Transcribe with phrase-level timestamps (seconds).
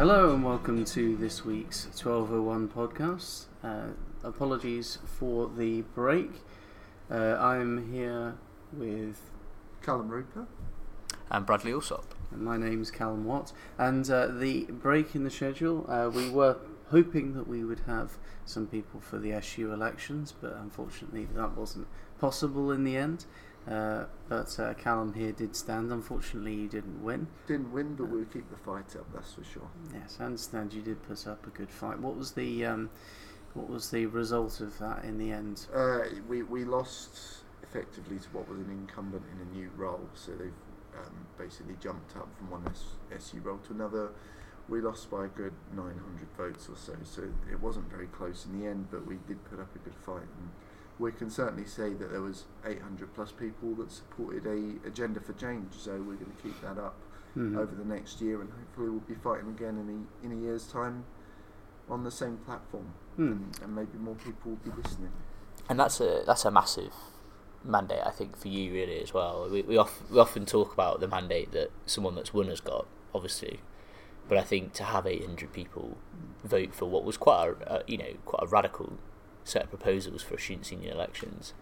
[0.00, 3.44] Hello and welcome to this week's 1201 podcast.
[3.62, 3.88] Uh,
[4.24, 6.30] apologies for the break.
[7.10, 8.38] Uh, I'm here
[8.72, 9.20] with,
[9.82, 10.46] Callum Roper.
[11.30, 12.14] and Bradley Alsop.
[12.34, 16.56] my name's Callum Watt, and uh, the break in the schedule, uh, we were
[16.88, 21.86] hoping that we would have some people for the SU elections, but unfortunately that wasn't
[22.18, 23.26] possible in the end.
[23.68, 25.92] Uh, but uh, Callum here did stand.
[25.92, 27.26] Unfortunately, you didn't win.
[27.46, 29.68] Didn't win, but we'll keep the fight up, that's for sure.
[29.92, 32.00] Yes, I understand you did put up a good fight.
[32.00, 32.90] What was the um,
[33.54, 35.66] what was the result of that in the end?
[35.74, 40.32] Uh, we, we lost effectively to what was an incumbent in a new role, so
[40.32, 40.52] they've
[40.96, 44.10] um, basically jumped up from one S- SU role to another.
[44.68, 45.94] We lost by a good 900
[46.36, 49.58] votes or so, so it wasn't very close in the end, but we did put
[49.58, 50.22] up a good fight.
[50.22, 50.50] And
[51.00, 55.32] we can certainly say that there was 800 plus people that supported a agenda for
[55.32, 56.94] change, so we're going to keep that up
[57.36, 57.56] Mhm.
[57.56, 60.66] over the next year, and hopefully we'll be fighting again in a, in a year's
[60.66, 61.04] time
[61.88, 63.22] on the same platform, Hmm.
[63.32, 65.12] and, and maybe more people will be listening.
[65.68, 66.92] And that's a that's a massive
[67.64, 69.48] mandate, I think, for you really as well.
[69.50, 72.86] We we, off, we often talk about the mandate that someone that's won has got,
[73.14, 73.60] obviously,
[74.28, 75.96] but I think to have 800 people
[76.44, 78.98] vote for what was quite a, a you know quite a radical
[79.50, 81.52] set of proposals for a student senior elections,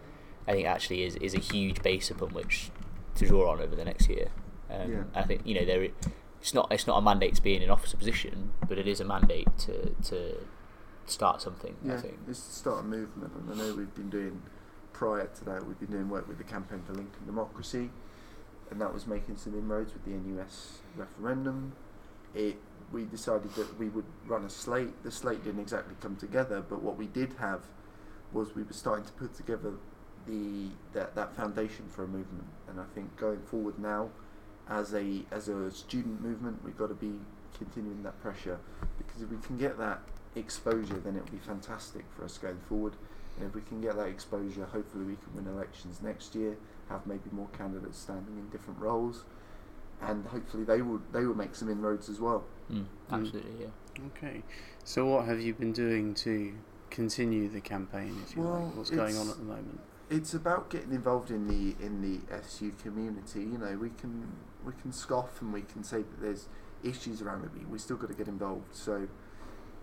[0.47, 2.69] I think actually is is a huge base upon which
[3.15, 4.29] to draw on over the next year.
[4.69, 5.03] Um, Yeah.
[5.15, 5.87] I think you know there.
[6.41, 6.71] It's not.
[6.71, 9.49] It's not a mandate to be in an officer position, but it is a mandate
[9.65, 10.37] to to
[11.05, 11.75] start something.
[11.83, 12.19] I Yeah, think.
[12.29, 14.41] it's to start a movement, and I know we've been doing
[14.93, 15.65] prior to that.
[15.65, 17.89] We've been doing work with the Campaign for Lincoln Democracy,
[18.71, 21.73] and that was making some inroads with the NUS referendum.
[22.33, 22.57] It
[22.91, 25.03] we decided that we would run a slate.
[25.03, 27.67] The slate didn't exactly come together, but what we did have
[28.33, 29.73] was we were starting to put together
[30.27, 32.47] the that, that foundation for a movement.
[32.67, 34.09] And I think going forward now,
[34.69, 37.13] as a as a student movement, we've got to be
[37.57, 38.59] continuing that pressure
[38.97, 40.01] because if we can get that
[40.35, 42.93] exposure, then it'll be fantastic for us going forward.
[43.37, 46.57] And if we can get that exposure, hopefully we can win elections next year,
[46.89, 49.23] have maybe more candidates standing in different roles,
[50.01, 52.43] and hopefully they will they will make some inroads as well.
[52.71, 54.05] Mm, absolutely, yeah.
[54.17, 54.43] Okay.
[54.83, 56.53] So, what have you been doing to
[56.89, 58.15] continue the campaign?
[58.25, 59.79] If you Well, like, what's going on at the moment?
[60.09, 63.41] It's about getting involved in the in the SU community.
[63.41, 64.27] You know, we can
[64.65, 66.47] we can scoff and we can say that there's
[66.83, 68.73] issues around it, but we still got to get involved.
[68.73, 69.07] So,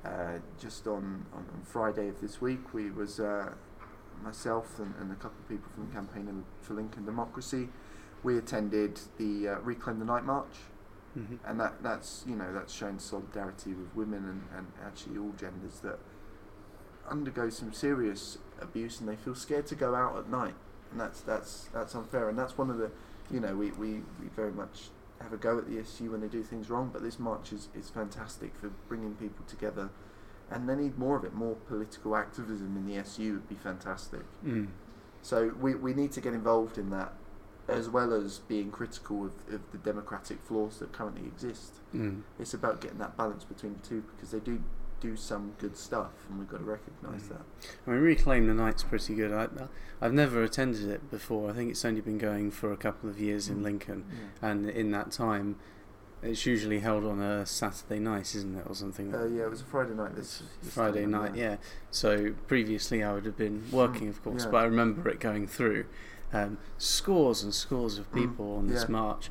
[0.04, 3.52] uh, just on, on, on Friday of this week, we was uh,
[4.22, 7.68] myself and, and a couple of people from the campaign for Lincoln Democracy.
[8.22, 10.54] We attended the uh, Reclaim the Night March,
[11.14, 15.32] hmm and that that's you know that's showing solidarity with women and, and actually all
[15.38, 15.98] genders that
[17.10, 20.54] undergo some serious abuse and they feel scared to go out at night.
[20.90, 22.28] And that's that's that's unfair.
[22.28, 22.90] And that's one of the
[23.30, 24.88] you know we, we, we very much
[25.20, 27.68] have a go at the SU when they do things wrong but this march is,
[27.74, 29.90] is fantastic for bringing people together.
[30.50, 31.34] And they need more of it.
[31.34, 34.22] More political activism in the SU would be fantastic.
[34.44, 34.68] Mm.
[35.22, 37.14] so we, we need to get involved in that
[37.68, 41.80] as well as being critical of, of the democratic flaws that currently exist.
[41.94, 42.22] Mm.
[42.38, 44.62] it's about getting that balance between the two because they do
[45.00, 47.28] do some good stuff and we've got to recognise Mm.
[47.28, 47.42] that.
[47.86, 49.32] I mean, Reclaim the Night's pretty good.
[49.32, 49.48] I,
[50.00, 51.50] I've never attended it before.
[51.50, 53.64] I think it's only been going for a couple of years in Mm.
[53.64, 54.04] Lincoln,
[54.40, 55.56] and in that time,
[56.22, 59.14] it's usually held on a Saturday night, isn't it, or something?
[59.14, 61.56] Uh, yeah, it was a Friday night this, this Friday time, night, yeah.
[61.90, 64.50] So previously I would have been working, Mm, of course, yeah.
[64.50, 65.84] but I remember it going through.
[66.32, 68.88] Um, scores and scores of Mm, people on this yeah.
[68.92, 69.30] march.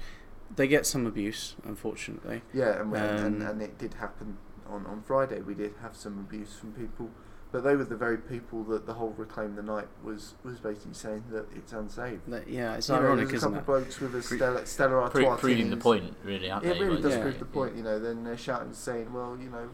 [0.56, 2.44] They get some abuse, unfortunately.
[2.54, 4.38] Yeah, and, we- and, Um, and it did happen
[4.70, 5.42] on, on Friday.
[5.42, 7.10] We did have some abuse from people,
[7.52, 10.94] but they were the very people that the whole Reclaim the Night was, was basically
[10.94, 12.20] saying that it's unsafe.
[12.28, 13.80] That, yeah, it's You know, ironic, there's a isn't couple it?
[13.80, 16.74] of blokes with a Pre- Stella, Stella Pro- Artois proving the point, really, aren't It
[16.74, 16.80] they?
[16.80, 18.00] really Like, does yeah, prove the point, you know.
[18.00, 19.70] Then they're shouting, saying, "Well, you know,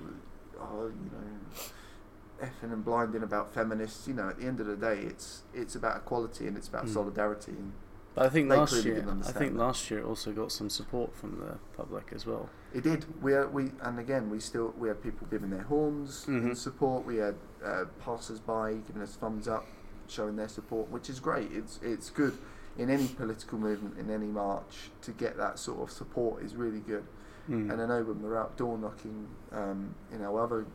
[0.60, 4.76] oh, you know, effing and blinding about feminists." You know, at the end of the
[4.76, 6.94] day, it's it's about equality and it's about Mm.
[6.94, 7.52] solidarity.
[7.54, 7.72] And
[8.14, 9.60] But I think last year, I think that.
[9.60, 12.50] last year it also got some support from the public as well.
[12.74, 13.06] It did.
[13.22, 16.56] We we and again we still we had people giving their horns Mhm.
[16.56, 17.06] support.
[17.06, 19.66] We had uh, passers-by giving us thumbs up,
[20.08, 21.52] showing their support, which is great.
[21.52, 22.38] It's it's good
[22.78, 26.80] in any political movement in any march to get that sort of support is really
[26.80, 27.04] good.
[27.50, 27.72] Mm.
[27.72, 30.66] And I know when we're out door knocking um, in our other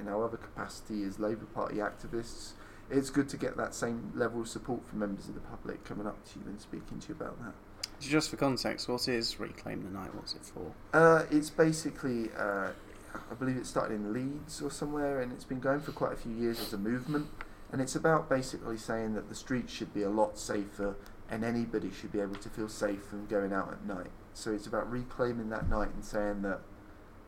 [0.00, 2.52] in our other capacity as Labour Party activists,
[2.90, 6.06] it's good to get that same level of support from members of the public coming
[6.06, 7.54] up to you and speaking to you about that.
[8.00, 10.14] Just for context, what is Reclaim the Night?
[10.14, 10.72] What's it for?
[10.92, 12.68] Uh, it's basically, uh,
[13.30, 16.16] I believe it started in Leeds or somewhere, and it's been going for quite a
[16.16, 17.28] few years as a movement.
[17.72, 20.96] And it's about basically saying that the streets should be a lot safer,
[21.28, 24.10] and anybody should be able to feel safe from going out at night.
[24.34, 26.60] So it's about reclaiming that night and saying that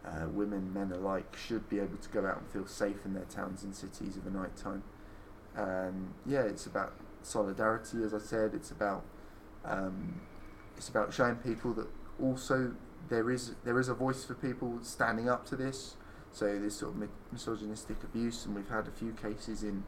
[0.04, 3.24] uh, women, men alike, should be able to go out and feel safe in their
[3.24, 4.82] towns and cities of the night time.
[5.56, 6.92] Um, yeah, it's about
[7.22, 8.52] solidarity, as I said.
[8.54, 9.04] It's about
[9.64, 10.20] um,
[10.78, 11.88] it's about showing people that
[12.22, 12.72] also
[13.08, 15.96] there is there is a voice for people standing up to this.
[16.30, 19.84] So this sort of misogynistic abuse, and we've had a few cases in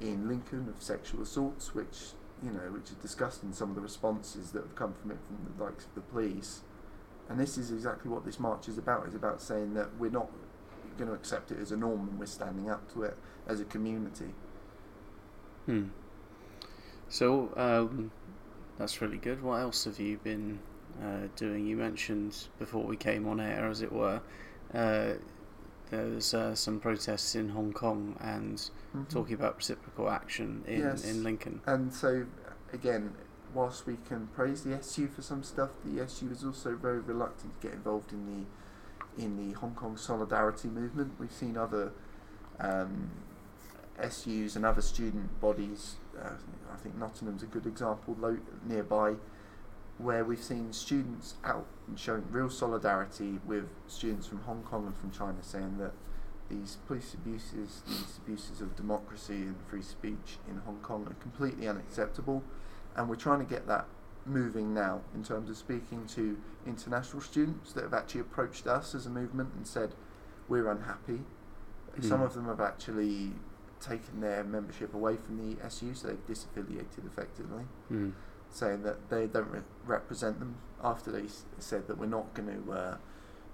[0.00, 2.12] in Lincoln of sexual assaults, which
[2.42, 5.18] you know, which are discussed in some of the responses that have come from it
[5.26, 6.62] from the likes of the police.
[7.28, 9.06] And this is exactly what this march is about.
[9.06, 10.28] It's about saying that we're not
[10.98, 13.16] going to accept it as a norm, and we're standing up to it
[13.46, 14.34] as a community.
[15.66, 15.88] Hmm.
[17.08, 18.10] So um,
[18.78, 19.42] that's really good.
[19.42, 20.58] What else have you been
[21.02, 21.66] uh, doing?
[21.66, 24.20] You mentioned before we came on air, as it were,
[24.74, 25.12] uh,
[25.90, 29.08] there's uh, some protests in Hong Kong and Mhm.
[29.08, 31.04] talking about reciprocal action in, Yes.
[31.04, 31.60] in Lincoln.
[31.66, 32.26] And so,
[32.72, 33.14] again,
[33.54, 37.60] whilst we can praise the SU for some stuff, the SU is also very reluctant
[37.60, 38.46] to get involved in the
[39.22, 41.12] in the Hong Kong solidarity movement.
[41.20, 41.92] We've seen other
[42.58, 43.10] um,
[44.00, 45.96] SUs and other student bodies.
[46.26, 49.14] I think Nottingham's a good example lo- nearby,
[49.98, 54.96] where we've seen students out and showing real solidarity with students from Hong Kong and
[54.96, 55.92] from China, saying that
[56.48, 61.68] these police abuses, these abuses of democracy and free speech in Hong Kong are completely
[61.68, 62.42] unacceptable,
[62.96, 63.86] and we're trying to get that
[64.24, 69.04] moving now in terms of speaking to international students that have actually approached us as
[69.06, 69.94] a movement and said
[70.48, 71.22] we're unhappy.
[72.00, 72.24] Some Mm.
[72.26, 73.32] of them have actually
[73.82, 78.10] taken their membership away from the SU, so they've disaffiliated effectively, Hmm.
[78.50, 82.64] saying that they don't re- represent them after they s- said that we're not going
[82.64, 82.96] to uh,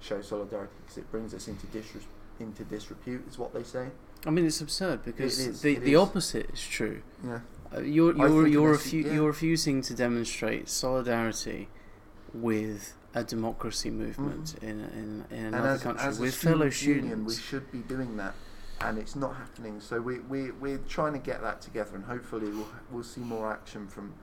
[0.01, 2.07] show solidarity because it brings us into disres-
[2.41, 3.89] into disrepute, is what they say.
[4.27, 5.99] I mean, it's absurd because is, the it the is.
[5.99, 7.03] opposite is true.
[7.25, 7.41] Yeah.
[7.75, 9.13] Uh, you're you're you're, refu- yeah.
[9.15, 11.69] you're refusing to demonstrate solidarity
[12.35, 15.35] with a democracy movement in in, in Mm-hmm.
[15.35, 17.39] and another as, country as a with fellow student union, we students.
[17.49, 18.35] should be doing that,
[18.81, 19.81] and it's not happening.
[19.81, 23.51] So we we we're trying to get that together, and hopefully we'll we'll see more
[23.51, 24.15] action from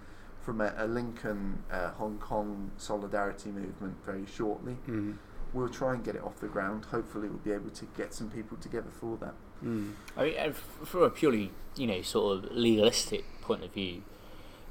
[0.42, 4.78] from a, a Lincoln uh, Hong Kong solidarity movement very shortly.
[4.88, 5.18] Mm.
[5.54, 6.86] We'll try and get it off the ground.
[6.86, 9.34] Hopefully, we'll be able to get some people together for that.
[9.64, 9.94] Mm.
[10.16, 14.04] I mean, and from a purely, you know, sort of legalistic point of view,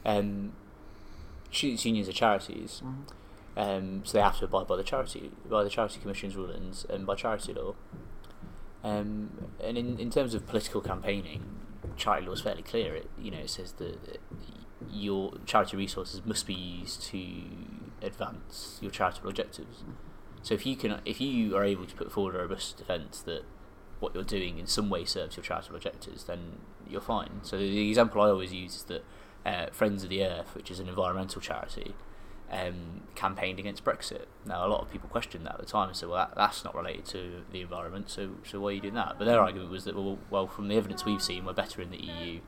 [0.05, 0.53] um,
[1.51, 2.83] students' unions are charities,
[3.57, 7.07] um, so they have to abide by the charity by the charity commission's rulings and
[7.07, 7.75] by charity law.
[8.85, 9.31] Um,
[9.63, 11.43] and in, in terms of political campaigning,
[11.97, 12.95] charity law is fairly clear.
[12.95, 14.21] It you know it says that
[14.91, 17.25] your charity resources must be used to
[18.03, 19.85] advance your charitable objectives.
[20.43, 23.45] So if you can, if you are able to put forward a robust defence that
[24.01, 27.41] what you're doing in some way serves your charitable objectives, then you're fine.
[27.43, 29.05] So the example I always use is that
[29.47, 31.95] uh, Friends of the Earth, which is an environmental charity,
[32.55, 34.27] um, campaigned against Brexit.
[34.47, 36.65] Now a lot of people questioned that at the time and said, "Well, that, that's
[36.65, 39.71] not related to the environment, so so why are you doing that?" But their argument
[39.71, 42.41] was that, well, well, from the evidence we've seen, we're better in the EU.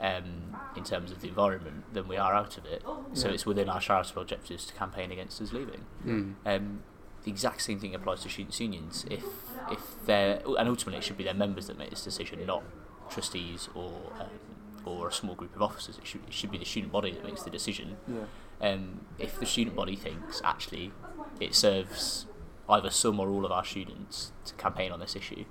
[0.00, 2.84] Um, in terms of the environment, than we are out of it.
[3.14, 3.34] So Yeah.
[3.34, 5.86] it's within our charitable objectives to campaign against us leaving.
[6.06, 6.34] Mm.
[6.46, 6.82] Um,
[7.24, 9.04] the exact same thing applies to students' unions.
[9.10, 9.24] If
[9.72, 12.62] if they're and ultimately it should be their members that make this decision, not
[13.10, 14.38] trustees or um,
[14.84, 15.98] or a small group of officers.
[15.98, 17.96] It should it should be the student body that makes the decision.
[18.06, 18.20] Yeah.
[18.60, 20.92] Um, if the student body thinks actually
[21.40, 22.26] it serves
[22.68, 25.44] either some or all of our students to campaign on this issue,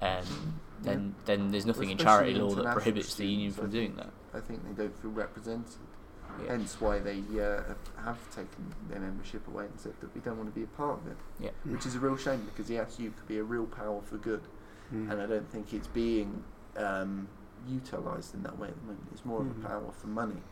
[0.00, 3.70] um, then then there's nothing in charity law that international prohibits the union from I
[3.70, 4.10] doing that.
[4.34, 5.76] I think they don't feel represented.
[6.42, 6.48] Yeah.
[6.52, 10.36] Hence why they uh, have- have taken their membership away and said that we don't
[10.36, 11.16] want to be a part of it.
[11.40, 11.50] Yeah.
[11.64, 14.42] Which is a real shame because the SU could be a real power for good,
[14.92, 15.10] Mm.
[15.10, 16.44] and I don't think it's being
[16.76, 17.26] um,
[17.66, 19.08] utilised in that way at the moment.
[19.12, 19.50] It's more Mhm.
[19.50, 20.42] of a power for money.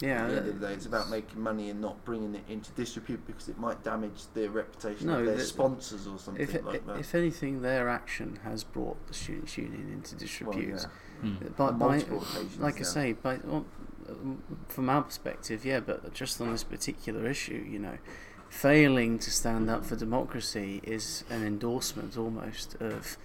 [0.00, 0.24] Yeah.
[0.24, 2.70] At the end of the day, it's about making money and not bringing it into
[2.72, 6.54] disrepute because it might damage their reputation No, of their the- sponsors or something if,
[6.64, 6.98] like that.
[6.98, 10.68] if anything, their action has brought the students' union into well, disrepute.
[11.22, 11.28] yeah.
[11.28, 11.56] Mm.
[11.56, 13.66] But On by, multiple occasions, like I say, by, well,
[14.68, 17.98] from our perspective, yeah, but just on this particular issue, you know,
[18.48, 23.18] failing to stand up for democracy is an endorsement almost of.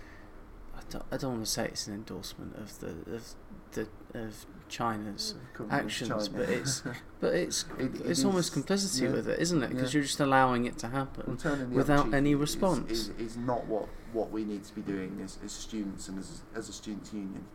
[0.76, 3.36] I don't, I don't want to say it's an endorsement of the of
[3.74, 3.88] the
[4.20, 4.46] of
[4.78, 5.36] China's
[5.70, 6.30] actions, China.
[6.40, 6.82] but it's
[7.20, 9.12] but it's It- it it's almost is- complicity yeah.
[9.12, 9.70] with it, isn't it?
[9.70, 10.00] Because Yeah.
[10.00, 11.38] you're just allowing it to happen.
[11.72, 12.92] without any is- response.
[12.92, 16.42] is, is not what, what we need to be doing as, as students and as,
[16.56, 17.46] as a students' union.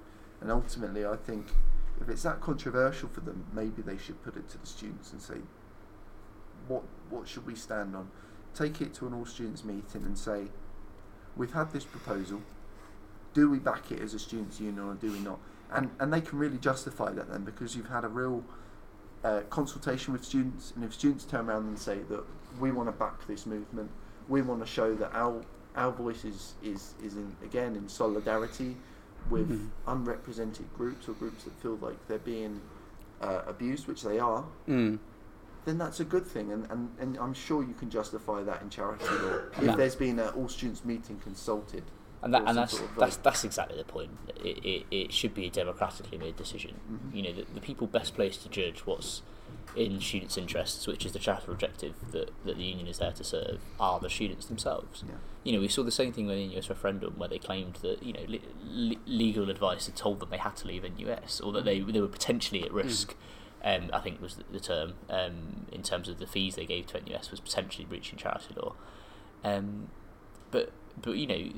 [0.40, 1.46] And ultimately, I think
[2.00, 5.20] if it's that controversial for them, maybe they should put it to the students and
[5.20, 5.38] say,
[6.68, 8.10] what what should we stand on?
[8.54, 10.48] Take it to an all students meeting and say,
[11.37, 12.42] we've had this proposal.
[13.34, 15.40] Do we back it as a students' union or do we not?
[15.70, 18.42] And and they can really justify that then because you've had a real
[19.25, 22.25] uh, consultation with students, and if students turn around and say that
[22.60, 23.90] we want to back this movement,
[24.28, 25.42] we want to show that our
[25.76, 28.76] our voice is is, is in, again in solidarity
[29.30, 29.68] with Mhm.
[29.87, 32.60] unrepresented groups or groups that feel like they're being
[33.20, 34.44] uh, abused, which they are.
[34.68, 34.98] Mm.
[35.64, 38.70] Then that's a good thing, and, and, and I'm sure you can justify that in
[38.70, 41.82] charity law if that- there's been a all students meeting consulted.
[42.22, 44.10] And that, and that's that's that's exactly the point.
[44.44, 46.75] It, it, it should be a democratically made decision.
[46.90, 47.14] Mhm.
[47.16, 49.22] You know, the, the people best placed to judge what's
[49.76, 53.22] in students' interests, which is the charter objective that, that the union is there to
[53.22, 55.04] serve, are the students themselves.
[55.06, 55.14] Yeah.
[55.44, 58.02] You know, we saw the same thing with the NUS referendum, where they claimed that
[58.02, 61.52] you know le- le- legal advice had told them they had to leave NUS, or
[61.52, 63.14] that they they were potentially at risk.
[63.64, 66.87] Um, I think was the, the term um, in terms of the fees they gave
[66.88, 68.75] to NUS was potentially breaching charity law.
[69.44, 69.88] Um,
[70.50, 71.48] but but you know,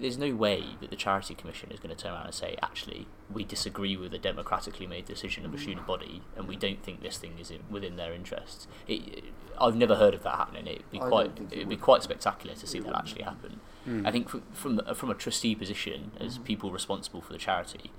[0.00, 3.06] there's no way that the charity commission is going to turn around and say, actually,
[3.32, 7.02] we disagree with a democratically made decision of a student body, and we don't think
[7.02, 8.66] this thing is in, within their interests.
[8.88, 9.24] It,
[9.60, 10.66] I've never heard of that happening.
[10.66, 13.60] It'd be I quite it it'd be quite spectacular to see that actually happen.
[13.88, 14.06] Mm.
[14.06, 16.44] I think from from, from a trustee position, as Mhm.
[16.44, 17.92] people responsible for the charity,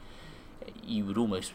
[0.83, 1.53] you would almost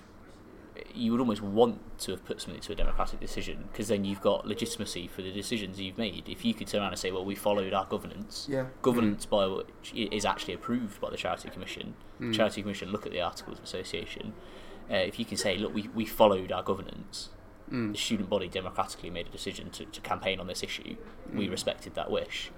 [0.95, 4.21] you would almost want to have put something to a democratic decision because then you've
[4.21, 6.29] got legitimacy for the decisions you've made.
[6.29, 8.67] If you could turn around and say, "Well, we followed our governance," Yeah.
[8.83, 11.95] governance by which is actually approved by the charity commission.
[12.21, 12.35] Mm.
[12.35, 14.33] Charity commission look at the articles of association.
[14.91, 17.31] Uh, if you can say, "Look, we, we followed our governance,"
[17.71, 17.93] Mm.
[17.93, 20.97] the student body democratically made a decision to, to campaign on this issue.
[21.33, 21.51] We Mm.
[21.53, 22.51] respected that wish.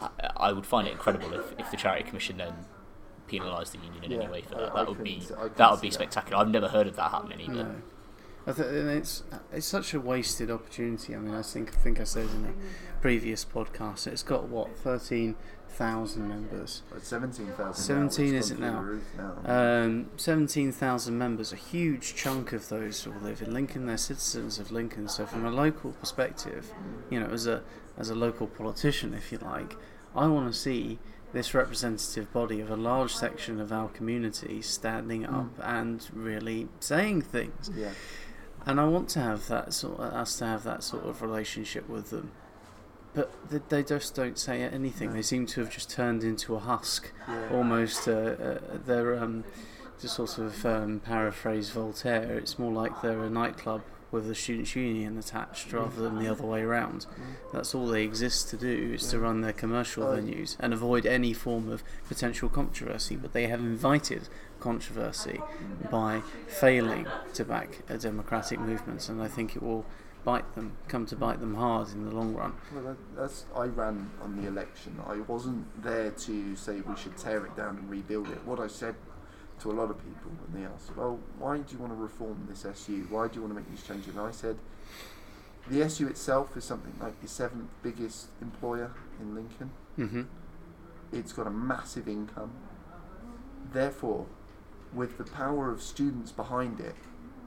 [0.00, 2.66] I, I would find it incredible if, if the charity commission then
[3.28, 4.72] penalised the union in any way for I- that.
[4.72, 5.94] I That would be couldn't- I couldn't that would see be that.
[5.94, 6.38] spectacular.
[6.42, 7.64] I've never heard of that happening either.
[7.64, 7.74] No.
[8.46, 11.14] I th- and it's it's such a wasted opportunity.
[11.14, 14.74] I mean, I think I think I said in a previous podcast, it's got what
[14.78, 15.36] thirteen
[15.68, 16.82] thousand members.
[16.90, 18.80] Well, it's 17,000 17 is It's it now?
[18.80, 19.82] through the roof now.
[19.84, 21.52] Um, seventeen thousand members.
[21.52, 23.84] A huge chunk of those all live in Lincoln.
[23.86, 25.08] They're citizens of Lincoln.
[25.08, 26.72] So from a local perspective,
[27.10, 27.62] you know, as a
[27.98, 29.76] as a local politician, if you like,
[30.16, 30.98] I want to see
[31.32, 35.34] this representative body of a large section of our community standing Mm.
[35.38, 37.70] up and really saying things.
[37.74, 37.90] yeah.
[38.66, 41.88] and I want to have that sort of, us to have that sort of relationship
[41.88, 42.32] with them.
[43.14, 43.30] But
[43.70, 45.08] they just don't say anything.
[45.10, 45.14] No.
[45.14, 47.48] They seem to have just turned into a husk, Yeah.
[47.52, 48.06] almost.
[48.08, 49.44] Uh, uh, they're um,
[50.00, 52.36] to sort of um, paraphrase Voltaire.
[52.36, 56.44] It's more like they're a nightclub with the students' union attached, rather than the other
[56.44, 57.06] way around.
[57.06, 57.52] Mm.
[57.52, 60.16] That's all they exist to do is to run their commercial Oh.
[60.16, 63.16] venues and avoid any form of potential controversy.
[63.16, 64.28] But they have invited
[64.60, 65.40] controversy
[65.90, 69.84] by failing to back a democratic movement, and I think it will
[70.24, 72.52] bite them, come to bite them hard in the long run.
[72.74, 74.98] Well, that, that's I ran on the election.
[75.06, 78.44] I wasn't there to say we should tear it down and rebuild it.
[78.44, 78.94] What I said
[79.60, 82.46] to a lot of people when they asked, "Well, why do you want to reform
[82.48, 83.06] this SU?
[83.10, 84.58] Why do you want to make these changes?" And I said,
[85.68, 89.70] "The SU itself is something like the seventh biggest employer in Lincoln.
[89.98, 90.22] Mm-hmm.
[91.12, 92.52] It's got a massive income.
[93.72, 94.26] Therefore,
[94.94, 96.94] with the power of students behind it,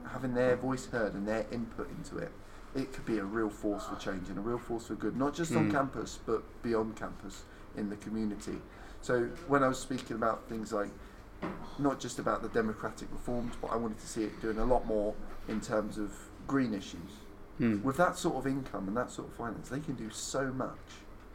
[0.08, 2.32] having their voice heard and their input into it,
[2.76, 5.34] it could be a real force for change and a real force for good, not
[5.34, 5.72] just on Mm.
[5.72, 7.44] campus, but beyond campus
[7.76, 8.62] in the community.
[9.02, 10.92] So, when I was speaking about things like
[11.80, 14.86] not just about the democratic reforms, but I wanted to see it doing a lot
[14.86, 15.14] more
[15.48, 16.12] in terms of
[16.48, 17.12] green issues.
[17.60, 17.84] Mm.
[17.84, 20.78] With that sort of income and that sort of finance, they can do so much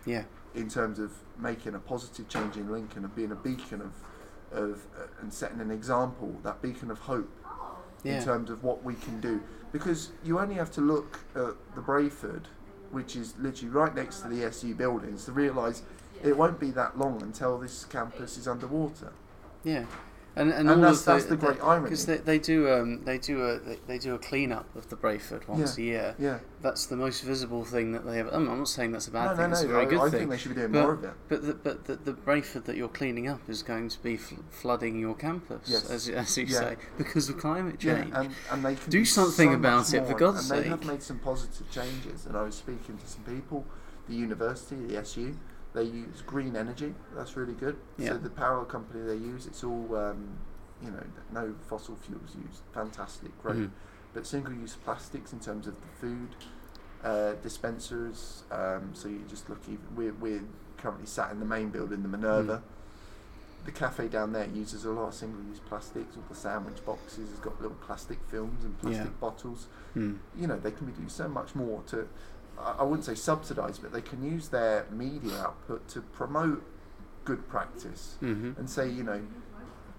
[0.04, 0.25] Yeah.
[0.54, 3.92] in terms of making a positive change in Lincoln and being a beacon of,
[4.56, 7.30] of uh, and setting an example, that beacon of hope
[8.02, 8.18] Yeah.
[8.18, 9.40] in terms of what we can do.
[9.72, 12.44] Because you only have to look at the Brayford,
[12.90, 15.82] which is literally right next to the SU buildings, to realise
[16.22, 19.12] it won't be that long until this campus is underwater.
[19.66, 19.85] Yeah.
[20.38, 21.85] And, and, And that's- of that's the great irony.
[21.85, 24.87] because they, they do um, they do a they, they do a clean up of
[24.90, 25.82] the Brayford once Yeah.
[25.82, 26.14] a year.
[26.18, 26.38] Yeah.
[26.61, 28.28] That's the most visible thing that they have.
[28.30, 29.46] I'm I'm not saying that's a bad no, thing.
[29.46, 29.73] no, it's a no.
[29.73, 30.18] very I, good I thing.
[30.18, 31.11] think they should be doing But- more of it.
[31.30, 34.35] But the, but the, the Brayford that you're cleaning up is going to be fl-
[34.50, 35.88] flooding your campus, Yes.
[35.90, 36.58] as, as you Yeah.
[36.61, 38.12] say, because of climate Yeah, change.
[38.14, 41.02] and, and they can Do something so about it, for God's and they have made
[41.02, 42.26] some positive changes.
[42.26, 43.64] And I was speaking to some people,
[44.06, 45.35] the university, the SU,
[45.76, 46.95] they use green energy.
[47.14, 47.76] That's really good.
[47.99, 48.09] Yeah.
[48.09, 50.38] So the power company they use, it's all um,
[50.83, 52.62] you know, no fossil fuels used.
[52.73, 53.56] Fantastic, great.
[53.56, 53.71] Mhm.
[54.14, 56.28] But single-use plastics in terms of the food
[57.04, 58.45] uh, dispensers.
[58.50, 59.61] Um, so you just look.
[59.68, 60.45] Even, we're we're
[60.78, 62.62] currently sat in the main building, the Minerva.
[63.66, 66.16] The cafe down there uses a lot of single-use plastics.
[66.16, 69.11] All the sandwich boxes has got little plastic films and plastic Yeah.
[69.21, 69.66] bottles.
[69.97, 70.18] Mm.
[70.37, 72.09] You know, they can be doing so much more to.
[72.58, 76.62] I wouldn't say subsidise, but they can use their media output to promote
[77.25, 79.20] good practice hmm and say, you know,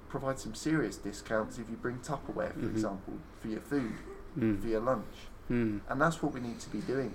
[0.10, 2.70] provide some serious discounts if you bring Tupperware, for Mhm.
[2.72, 3.94] example, for your food,
[4.34, 4.64] for Mm.
[4.70, 5.82] your lunch, Mm.
[5.90, 7.14] and that's what we need to be doing.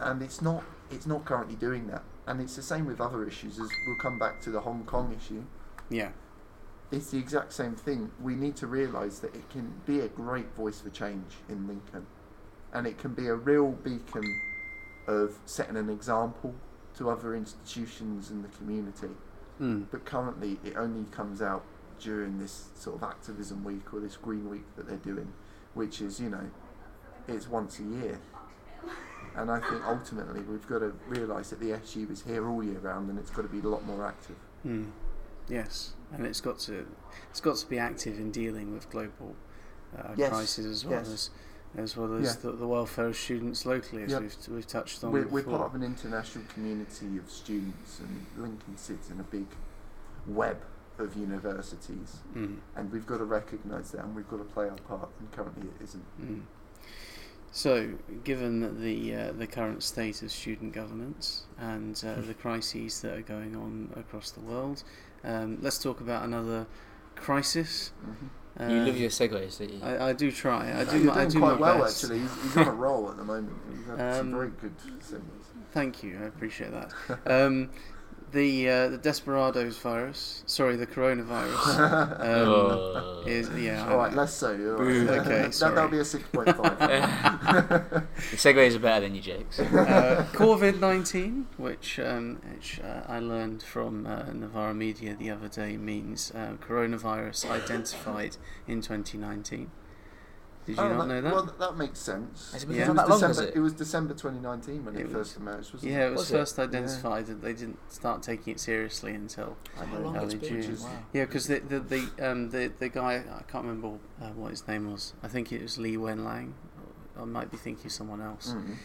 [0.00, 2.02] And it's not it's not currently doing that.
[2.26, 3.58] and it's the same with other issues.
[3.58, 5.42] As we'll come back to the Hong Kong issue.
[5.90, 6.12] Yeah.
[6.92, 8.12] It's the exact same thing.
[8.20, 12.06] We need to realise that it can be a great voice for change in Lincoln,
[12.72, 14.22] and it can be a real beacon
[15.06, 16.54] of setting an example
[16.96, 19.08] to other institutions in the community.
[19.60, 19.86] Mm.
[19.90, 21.64] But currently, it only comes out
[22.00, 25.32] during this sort of activism week or this green week that they're doing,
[25.74, 26.50] which is, you know,
[27.28, 28.18] it's once a year.
[29.36, 32.78] And I think ultimately we've got to realise that the SU is here all year
[32.80, 34.36] round and it's got to be a lot more active.
[34.66, 34.90] Mm.
[35.48, 36.86] Yes, and it's got to
[37.30, 39.34] it's got to be active in dealing with global
[39.98, 41.08] uh, Yes, crises as well yes.
[41.08, 41.30] as
[41.76, 42.50] as well as Yeah.
[42.50, 44.20] the, the welfare of students locally, as Yep.
[44.22, 48.76] we've we've touched on We're, we're part of an international community of students, and Lincoln
[48.76, 49.46] sits in a big
[50.26, 50.58] web
[50.98, 52.58] of universities, Mm.
[52.76, 55.08] and we've got to recognise that, and we've got to play our part.
[55.18, 56.04] And currently, it isn't.
[56.20, 56.42] Mm.
[57.54, 63.12] So, given the uh, the current state of student governance and uh, the crises that
[63.18, 64.84] are going on across the world,
[65.24, 66.66] um, let's talk about another
[67.14, 67.92] crisis.
[68.02, 68.26] Mm-hmm.
[68.60, 69.80] Uh, you love your segues, don't you?
[69.82, 70.78] I, I do try.
[70.78, 70.98] I do.
[71.02, 72.04] You're my, I doing do quite my well, best.
[72.04, 72.20] actually.
[72.20, 73.52] He's, he's on a roll at the moment.
[73.74, 75.46] He's had some Um, very good singles.
[75.72, 76.18] Thank you.
[76.22, 76.92] I appreciate that.
[77.26, 77.70] Um,
[78.32, 80.42] the uh, the Desperados virus.
[80.46, 82.18] Sorry, the coronavirus.
[82.22, 83.22] Um, Oh.
[83.26, 83.88] is yeah.
[83.88, 84.18] All right, know.
[84.22, 84.50] less so.
[84.50, 85.06] All Boo.
[85.06, 85.20] right.
[85.20, 85.74] Okay, that, sorry.
[85.74, 86.54] that'll be a 6.5.
[88.30, 89.60] the segues are better than your jokes.
[89.60, 95.48] uh, COVID nineteen, which um, which uh, I learned from uh, Novara Media the other
[95.48, 98.36] day, means uh, coronavirus identified
[98.66, 99.70] in 2019.
[100.64, 101.32] Did you Oh, not know that?
[101.34, 102.52] Well, that makes sense.
[102.52, 103.56] Has it been It was that long, has December, it?
[103.56, 106.06] it was December 2019 when it, It was- first emerged, wasn't yeah, it?
[106.06, 106.34] it was, Was it?
[106.34, 110.04] first identified, and they didn't start taking it seriously until I How know.
[110.04, 110.62] long early it's been?
[110.62, 110.78] June.
[110.80, 110.88] Wow.
[111.12, 114.66] Yeah, because the the the, um, the the guy I can't remember uh, what his
[114.68, 115.14] name was.
[115.22, 116.52] I think it was Li Wenliang.
[117.18, 118.54] I might be thinking of someone else.
[118.56, 118.76] Mm.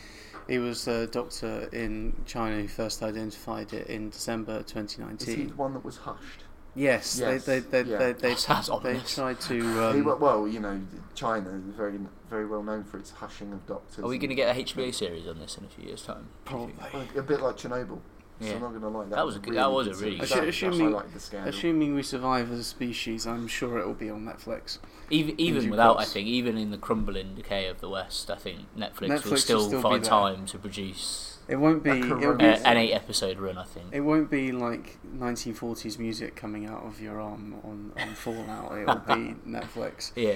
[0.49, 5.47] He was a doctor in China who first identified it in December Is he 2019.
[5.49, 6.43] the one that was hushed?
[6.77, 7.97] Yes, Yes, they they they yeah.
[7.97, 9.83] they, they, they tried to.
[9.83, 10.79] Um, well, you know,
[11.15, 11.97] China is very,
[12.29, 14.03] very well known for its hushing of doctors.
[14.03, 16.27] Are we going to get a HBO series on this in a few years' time?
[16.47, 16.79] do you think?
[16.79, 17.19] Probably.
[17.19, 17.99] A bit like Chernobyl.
[18.39, 18.53] So Yeah.
[18.53, 19.03] I'm not going to lie.
[19.05, 20.19] That, That was a good- that was a really series.
[20.19, 20.55] good series.
[20.73, 24.77] Assuming- highlighted assuming we survive as a species, I'm sure it will be on Netflix.
[25.09, 26.11] Even even without, course.
[26.11, 29.31] I think, even in the crumbling decay of the West, I think Netflix, Netflix will
[29.31, 31.89] will still, still find time to produce It won't be.
[31.91, 33.57] A It corona- won't a, be, an eight episode run.
[33.57, 33.87] I think.
[33.91, 38.77] it won't be like 1940s music coming out of your arm on, on Fallout.
[38.77, 40.11] It'll be Netflix.
[40.15, 40.35] Yeah.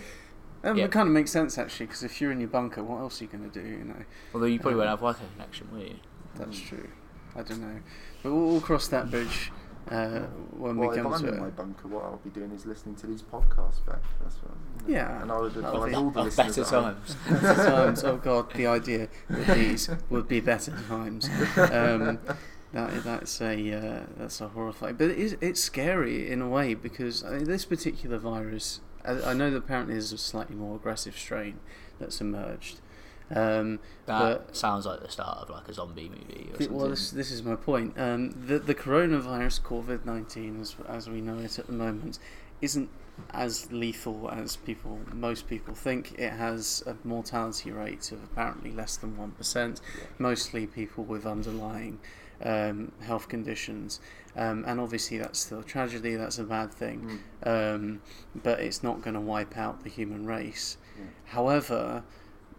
[0.63, 0.85] Um, Yeah.
[0.85, 3.25] It kind of makes sense actually, because if you're in your bunker, what else are
[3.25, 3.67] you going to do?
[3.67, 3.95] You know,
[4.33, 5.95] Although you probably Um, won't have Wi-Fi connection, will you?
[6.35, 6.67] that's Mm.
[6.67, 6.87] true.
[7.35, 7.79] I don't know,
[8.23, 9.51] but we'll, we'll cross that bridge
[9.89, 10.19] uh,
[10.57, 11.39] when well, we if come I'm to in it.
[11.41, 14.01] my bunker, what I'll be doing is listening to these podcasts back.
[14.21, 14.51] That's what.
[14.87, 14.99] You know.
[14.99, 16.55] Yeah, And I would advise be- all the Of listeners.
[16.55, 17.15] better at times.
[17.41, 18.03] Better times.
[18.03, 21.29] Oh God, the idea that these would be better times.
[21.57, 22.19] Um,
[22.73, 26.73] that that's a uh, that's a horrifying, but it is it's scary in a way
[26.73, 28.79] because I mean, this particular virus.
[29.03, 31.59] I, I know that apparently there's a slightly more aggressive strain
[31.99, 32.79] that's emerged.
[33.33, 36.73] Um, That but sounds like the start of like a zombie movie or something.
[36.77, 37.97] well, this this is my point.
[37.99, 42.19] Um, the the coronavirus, COVID nineteen, as as we know it at the moment,
[42.61, 42.89] isn't
[43.31, 46.13] as lethal as people most people think.
[46.19, 49.79] It has a mortality rate of apparently less than one percent.
[50.17, 51.99] Mostly people with underlying
[52.43, 53.99] um, health conditions,
[54.35, 56.15] um, and obviously that's still a tragedy.
[56.15, 57.75] That's a bad thing, Mm.
[57.75, 58.01] um,
[58.43, 60.77] but it's not going to wipe out the human race.
[60.97, 61.05] Yeah.
[61.25, 62.03] However,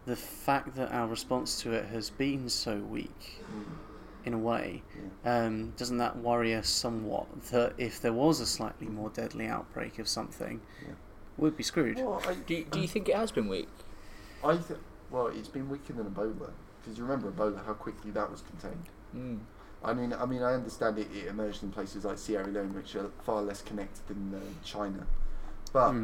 [0.07, 3.65] the fact that our response to it has been so weak, Mm.
[4.27, 4.83] in a way,
[5.25, 5.45] Yeah.
[5.45, 9.99] um, doesn't that worry us somewhat that if there was a slightly more deadly outbreak
[9.99, 10.95] of something, Yeah.
[11.37, 11.99] we'd be screwed?
[11.99, 13.69] Well, I, do, you, do you think it has been weak?
[14.45, 14.79] I th-
[15.11, 18.87] well, it's been weaker than Ebola because you remember Ebola how quickly that was contained.
[19.15, 19.39] Mm.
[19.85, 22.95] I mean, I mean, I understand it, it emerged in places like Sierra Leone, which
[22.97, 25.07] are far less connected than uh, China.
[25.73, 25.95] But.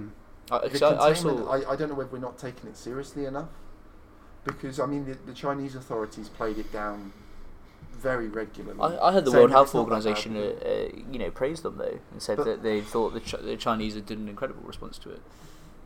[0.51, 1.49] I, the 'cause I, I saw.
[1.51, 3.49] I, I don't know whether we're not taking it seriously enough.
[4.49, 7.13] Because I mean, the, the Chinese authorities played it down
[7.93, 8.81] very regularly.
[8.81, 10.07] I, I heard the World Health it's not that bad.
[10.07, 13.21] Organization, uh, uh, you know, praised them though, and said But- that they thought the,
[13.21, 15.21] Ch- the Chinese had done an incredible response to it.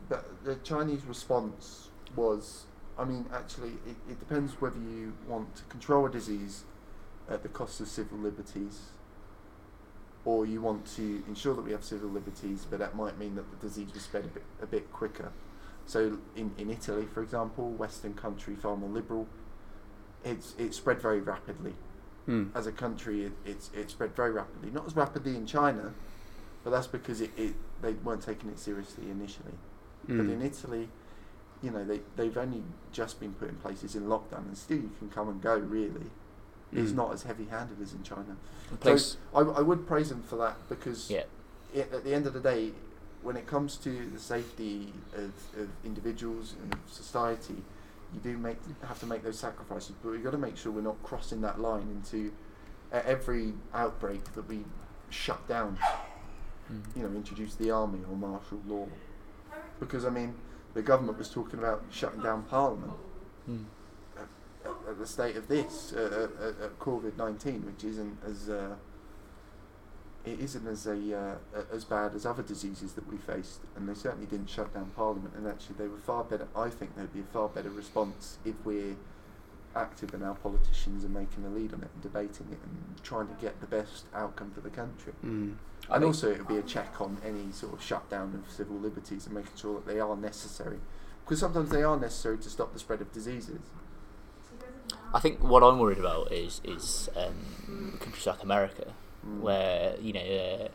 [0.09, 2.65] But the Chinese response was,
[2.97, 6.63] I mean, actually, it, it depends whether you want to control a disease
[7.29, 8.89] at the cost of civil liberties,
[10.25, 13.49] or you want to ensure that we have civil liberties, but that might mean that
[13.49, 15.31] the disease was spread a bit, a bit quicker.
[15.85, 19.27] So, in, in Italy, for example, Western country, far more liberal,
[20.23, 21.73] it's it spread very rapidly.
[22.25, 22.45] Hmm.
[22.55, 24.71] As a country, it, it's it spread very rapidly.
[24.71, 25.93] Not as rapidly in China,
[26.63, 29.53] but that's because it, it they weren't taking it seriously initially.
[30.07, 30.29] But Hmm.
[30.29, 30.89] in Italy,
[31.61, 34.91] you know, they, they've only just been put in places in lockdown, and still you
[34.99, 36.09] can come and go, really.
[36.73, 36.95] is Mm.
[36.95, 38.35] not as heavy-handed as in China.
[38.79, 41.23] Place, I, I would praise them for that because yeah,
[41.71, 42.71] it, at the end of the day,
[43.23, 47.63] when it comes to the safety of, of individuals and of society,
[48.13, 48.57] you do make
[48.87, 49.95] have to make those sacrifices.
[50.03, 52.31] But we've got to make sure we're not crossing that line into
[52.91, 54.65] at every outbreak that we
[55.09, 55.77] shut down.
[56.71, 56.81] Mm.
[56.95, 58.87] You know, introduce the army or martial law.
[59.79, 60.35] Because I mean,
[60.73, 62.93] the government was talking about shutting down Parliament
[63.49, 63.65] Mm.
[64.17, 68.75] at, at the state of this uh, at, at COVID nineteen, which isn't as uh,
[70.25, 71.35] it isn't as a uh,
[71.71, 75.33] as bad as other diseases that we faced, and they certainly didn't shut down Parliament.
[75.35, 76.47] And actually, they were far better.
[76.55, 78.95] I think there'd be a far better response if we're
[79.75, 83.27] active and our politicians are making a lead on it and debating it and trying
[83.27, 85.13] to get the best outcome for the country.
[85.25, 85.55] Mm.
[85.89, 88.77] I And also, it would be a check on any sort of shutdown of civil
[88.77, 90.79] liberties and making sure that they are necessary.
[91.25, 93.61] Because sometimes they are necessary to stop the spread of diseases.
[95.13, 98.93] I think what I'm worried about is is um, countries like America,
[99.25, 99.39] Mm.
[99.39, 100.67] where you know uh,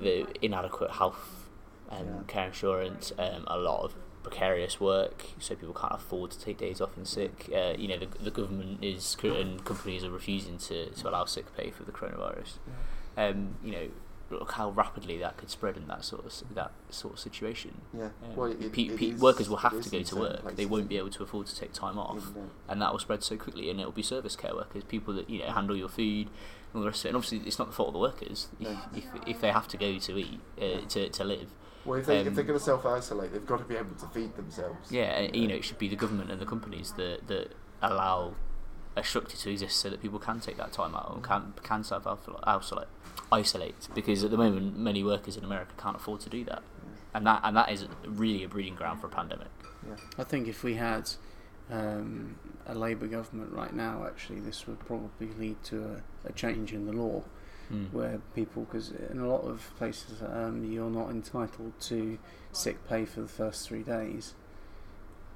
[0.00, 1.48] the inadequate health
[1.90, 2.22] and Yeah.
[2.26, 6.80] care insurance, um, a lot of precarious work, so people can't afford to take days
[6.80, 7.50] off and sick.
[7.54, 11.54] Uh, you know, the, the government is and companies are refusing to, to allow sick
[11.56, 12.52] pay for the coronavirus.
[13.16, 13.88] Um, you know,
[14.40, 17.80] look how rapidly that could spread in that sort of that sort of situation.
[17.96, 18.04] Yeah.
[18.24, 20.56] Um, well, it, pe- it pe- is- workers will have to go to work.
[20.56, 23.22] They won't be able to afford to take time off though- and that will spread
[23.22, 25.88] so quickly, and it will be service care workers, people that you know handle your
[25.88, 27.08] food, and all the rest of it.
[27.10, 28.78] And obviously, it's not the fault of the workers if, No.
[28.94, 31.48] if, if they have to go to eat uh, to to live.
[31.84, 33.96] Well, if, they, if Um, they're going to self isolate, they've got to be able
[33.96, 34.90] to feed themselves.
[34.92, 38.34] Yeah, you know, it should be the government and the companies that that allow
[38.96, 41.84] a structure to exist so that people can take that time out and can can
[41.84, 42.06] self
[42.44, 42.88] isolate,
[43.30, 43.88] isolate.
[43.94, 46.62] Because at the moment, many workers in America can't afford to do that,
[47.14, 49.48] and that and that is really a breeding ground for a pandemic.
[49.86, 49.96] Yeah.
[50.18, 51.10] I think if we had
[51.70, 55.84] um, a Labour government right now, actually, this would probably lead to
[56.24, 57.22] a, a change in the law
[57.72, 57.90] Mm.
[57.92, 62.18] where people, because in a lot of places, um, you're not entitled to
[62.50, 64.34] sick pay for the first three days.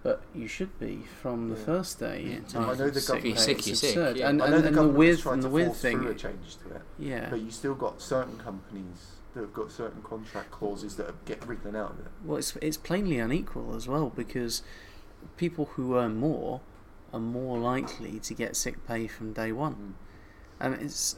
[0.06, 1.64] But you should be from the Yeah.
[1.64, 2.22] first day.
[2.22, 2.36] Yeah.
[2.36, 4.16] entitled I know the sick government- If sick, It's sick, absurd.
[4.16, 4.28] yeah.
[4.28, 5.98] And, I and, know the and the government weird, is and the to weird thing,
[5.98, 7.28] through a change to it, yeah.
[7.28, 11.74] but you still got certain companies that have got certain contract clauses that get written
[11.74, 12.12] out of it.
[12.24, 14.62] Well, it's it's plainly unequal as well because
[15.36, 16.60] people who earn more
[17.12, 19.92] are more likely to get sick pay from day one, Mm.
[20.60, 21.16] and it's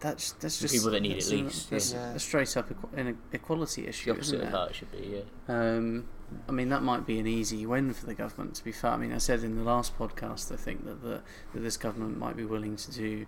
[0.00, 2.12] that's that's just people that need it a- least, That's yeah.
[2.12, 4.56] a straight up equ- an equality The issue, opposite isn't of it?
[4.56, 5.22] how it should be.
[5.48, 5.54] Yeah.
[5.76, 6.08] Um,
[6.48, 8.54] I mean, that might be an easy win for the government.
[8.56, 11.22] To be fair, I mean, I said in the last podcast, I think that the
[11.54, 13.26] that this government might be willing to do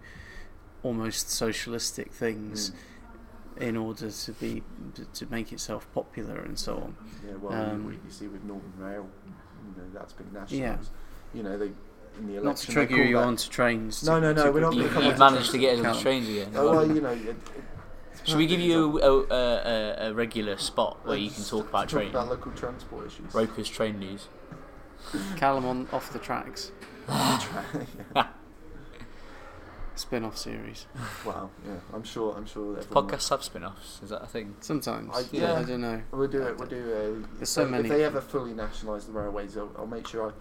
[0.82, 2.70] almost socialistic things
[3.58, 3.62] Mm.
[3.62, 4.62] in order to be
[5.14, 6.96] to make itself popular and so on.
[7.26, 10.90] Yeah, well, Um, you, you see with Northern Rail, you know, that's been nationalised.
[11.34, 11.36] Yeah.
[11.36, 11.72] You know, they
[12.18, 12.44] in the election.
[12.44, 14.02] Not to trigger you that- onto trains.
[14.04, 15.58] No, no, no, to we're not quickly- You, gonna come you've on to managed to
[15.58, 16.52] get us on trains again.
[16.54, 17.10] Oh, well, you know.
[17.10, 17.36] It, it,
[18.24, 21.88] Should we give you a, a, a, a regular spot where you can talk about
[21.88, 22.10] talk train?
[22.10, 23.34] about local transport issues?
[23.34, 24.28] Roper's train news.
[25.36, 26.72] Callum on off the tracks
[29.94, 30.86] spin-off series.
[31.26, 31.50] Wow.
[31.66, 32.34] Yeah, I'm sure.
[32.36, 32.78] I'm sure.
[32.78, 34.00] everyone- Podcasts have spin-offs.
[34.02, 34.54] Is that a thing?
[34.60, 35.52] Sometimes, I- yeah, yeah.
[35.58, 36.02] I don't know.
[36.12, 36.56] We'll do it.
[36.58, 36.76] We'll do
[37.24, 37.36] a.
[37.36, 40.32] There's so if many they ever fully nationalise the railways, I'll, I'll make sure I,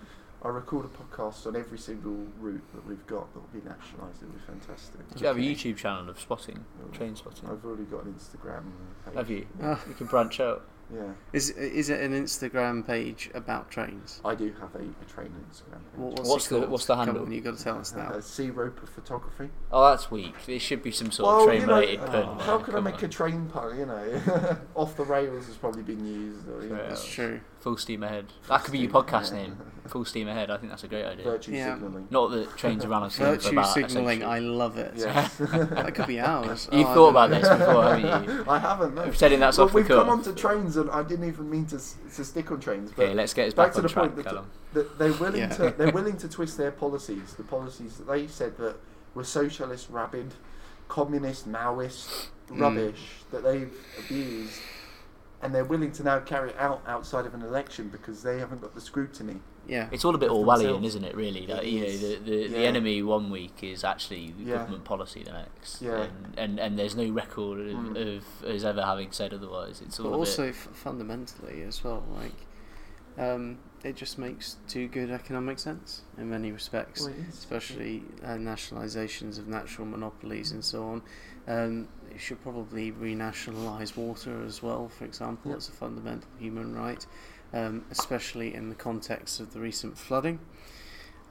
[0.41, 4.21] I record a podcast on every single route that we've got that will be nationalised.
[4.21, 4.99] It'll be fantastic.
[5.13, 7.49] Do you have a YouTube channel of spotting, train spotting?
[7.49, 8.63] I've already got an Instagram.
[9.05, 9.15] Page.
[9.15, 9.47] Have you?
[9.61, 9.79] Ah.
[9.87, 10.65] You can branch out.
[10.91, 11.01] Yeah,
[11.33, 14.21] Is is it an Instagram page about trains?
[14.25, 15.97] I do have a, a train Instagram page.
[15.97, 16.71] What, what's, What's it the- called?
[16.71, 17.25] what's the Come handle?
[17.25, 18.09] on, you got to tell us now.
[18.09, 19.49] Uh, C Roper Photography.
[19.71, 20.33] Oh, that's weak.
[20.47, 22.39] There should be some sort well, of train you know, related uh, pun.
[22.39, 23.03] how there, can I come make on.
[23.05, 23.77] a train pun?
[23.77, 26.47] You know, off the rails has probably been used.
[26.49, 27.39] Or, you know, That's true.
[27.59, 28.27] Full steam ahead.
[28.43, 29.49] Full that could be your podcast ahead.
[29.49, 29.57] name.
[29.87, 30.49] Full steam ahead.
[30.49, 31.25] I think that's a great idea.
[31.25, 31.73] Virtue Yeah.
[31.73, 32.07] signalling.
[32.09, 34.23] Not that trains around on steam for Virtue about a signalling.
[34.23, 34.93] I love it.
[34.95, 35.35] Yes.
[35.39, 36.69] That could be ours.
[36.71, 37.39] You've Oh, I thought don't about know.
[37.39, 38.45] this before, haven't you?
[38.49, 38.95] I haven't.
[38.95, 39.01] No.
[39.03, 40.09] Pretending that's well, off the we've come cuff.
[40.09, 42.91] on to trains, and I didn't even mean to, s- to stick on trains.
[42.95, 44.51] But Okay, let's get us back back, to on the track, point that- Callum.
[44.73, 45.47] that they're willing Yeah.
[45.49, 47.33] to they're willing to twist their policies.
[47.33, 48.75] The policies that they said that
[49.15, 50.33] were socialist, rabid,
[50.87, 52.61] communist, Maoist Mm.
[52.61, 54.59] rubbish that they've abused,
[55.41, 58.61] and they're willing to now carry it out outside of an election because they haven't
[58.61, 59.37] got the scrutiny.
[59.67, 59.87] Yeah.
[59.91, 60.85] It's all a bit of Orwellian, themselves.
[60.87, 61.15] isn't it?
[61.15, 62.01] Really, It like, you know, is.
[62.01, 64.55] the the, the enemy one week is actually Yeah.
[64.57, 66.07] government policy the next, Yeah.
[66.07, 68.17] and, and and there's no record of, Mm.
[68.17, 69.81] of us ever having said otherwise.
[69.85, 70.55] It's all But a also bit.
[70.55, 72.33] f- fundamentally as well, like
[73.17, 79.37] um, it just makes too good economic sense in many respects, Well, especially uh, nationalisations
[79.39, 81.01] of natural monopolies and so on.
[81.47, 85.51] Um, it should probably renationalise water as well, for example.
[85.51, 85.57] Yep.
[85.57, 87.05] It's a fundamental human right,
[87.53, 90.39] um, especially in the context of the recent flooding.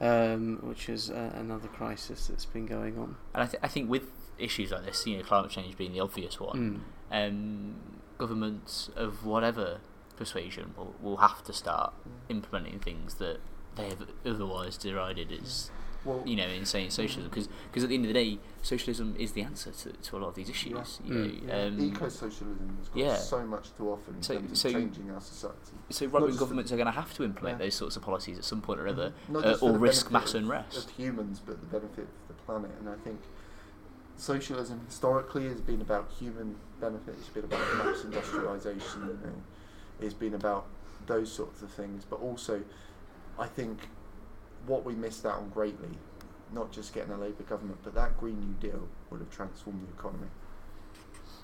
[0.01, 3.17] um, which is uh, another crisis that's been going on.
[3.33, 4.03] And I, th- I think with
[4.37, 7.27] issues like this, you know, climate change being the obvious one, Mm.
[7.29, 7.75] um,
[8.17, 9.79] governments of whatever
[10.15, 11.93] persuasion will, will have to start
[12.29, 13.39] implementing things that
[13.75, 15.69] they have otherwise derided as
[16.09, 19.15] Well, you know in saying socialism because because at the end of the day socialism
[19.19, 21.43] is the answer to, to a lot of these issues you Mm.
[21.45, 23.15] know, yeah, um, eco-socialism has got yeah.
[23.15, 25.55] so much to offer in So- terms of so- changing our society.
[25.89, 27.65] so not right wing just the- governments are going to have to implement Yeah.
[27.65, 29.79] those sorts of policies at some point or other Not uh, just for or the
[29.79, 32.71] risk benefit mass of- unrest of humans, but the benefit of the planet.
[32.79, 33.19] And I think
[34.17, 37.15] socialism historically has been about human benefit.
[37.19, 39.01] It's been about mass industrialization.
[39.07, 39.33] You know,
[40.01, 40.65] it's been about
[41.07, 42.05] those sorts of things.
[42.09, 42.61] But also,
[43.37, 43.89] I think
[44.67, 45.89] what we missed out on greatly,
[46.53, 49.93] not just getting a Labour government, but that Green New Deal would have transformed the
[49.99, 50.27] economy.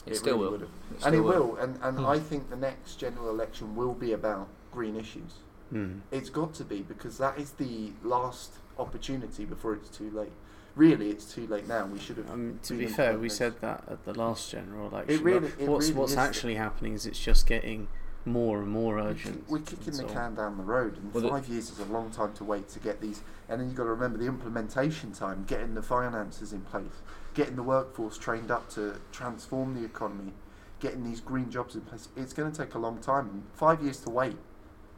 [0.06, 0.70] it, still really will would have.
[1.00, 1.48] It and it will.
[1.48, 1.58] will.
[1.58, 2.06] And, and Hmm.
[2.06, 5.40] I think the next general election will be about green issues.
[5.74, 6.02] Mm.
[6.12, 10.32] It's got to be because that is the last opportunity before it's too late.
[10.76, 11.86] Really, it's too late now.
[11.88, 12.30] We should have.
[12.30, 15.24] Um, to be fair, we said that at the last general election.
[15.24, 17.88] really- it what's really what's is- actually happening is it's just getting
[18.26, 19.50] more and more We urgent.
[19.50, 22.10] We're kicking the so can down the road, and Well, five years is a long
[22.10, 23.22] time to wait to get these.
[23.48, 27.02] And then you've got to remember the implementation time, getting the finances in place,
[27.34, 30.34] getting the workforce trained up to transform the economy,
[30.80, 32.10] getting these green jobs in place.
[32.16, 34.38] It's going to take a long time, and five years to wait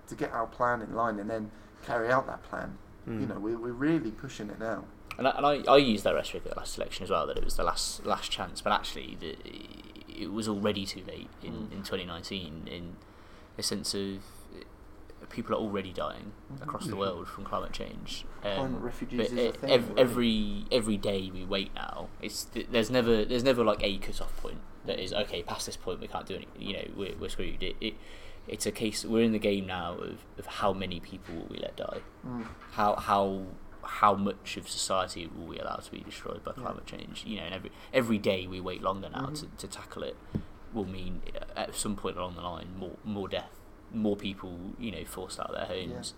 [0.08, 1.52] to get our plan in line, and then
[1.86, 2.78] carry out that plan.
[3.08, 3.22] Mm.
[3.22, 4.86] You know, we're, we're really pushing it now.
[5.18, 7.38] And I, and I, I used that rhetoric at the last election as well, that
[7.38, 8.62] it was the last last chance.
[8.62, 9.36] But actually, the,
[10.08, 11.72] it was already too late in, Mm.
[11.72, 12.96] in 2019 in
[13.58, 14.18] a sense of
[14.56, 18.26] uh, people are already dying across the world from climate change.
[18.42, 19.70] Climate Um, refugees but is a e- thing.
[19.72, 20.02] ev- really.
[20.02, 24.22] every every day we wait now, it's th- there's never there's never like a cut
[24.22, 25.44] off point that is okay.
[25.44, 26.62] Past this point, we can't do anything.
[26.62, 27.62] You know, we're, we're screwed.
[27.64, 27.94] It, it
[28.48, 29.04] it's a case.
[29.04, 32.46] We're in the game now of, of how many people will we let die Mm.
[32.72, 33.44] how how
[33.84, 36.64] how much of society will we allow to be destroyed by Yeah.
[36.64, 37.24] climate change?
[37.26, 39.40] You know, and every every day we wait longer now Mhm.
[39.40, 40.16] to, to tackle it
[40.78, 43.52] will mean uh, at some point along the line more more death,
[43.94, 46.14] more people you know forced out of their homes.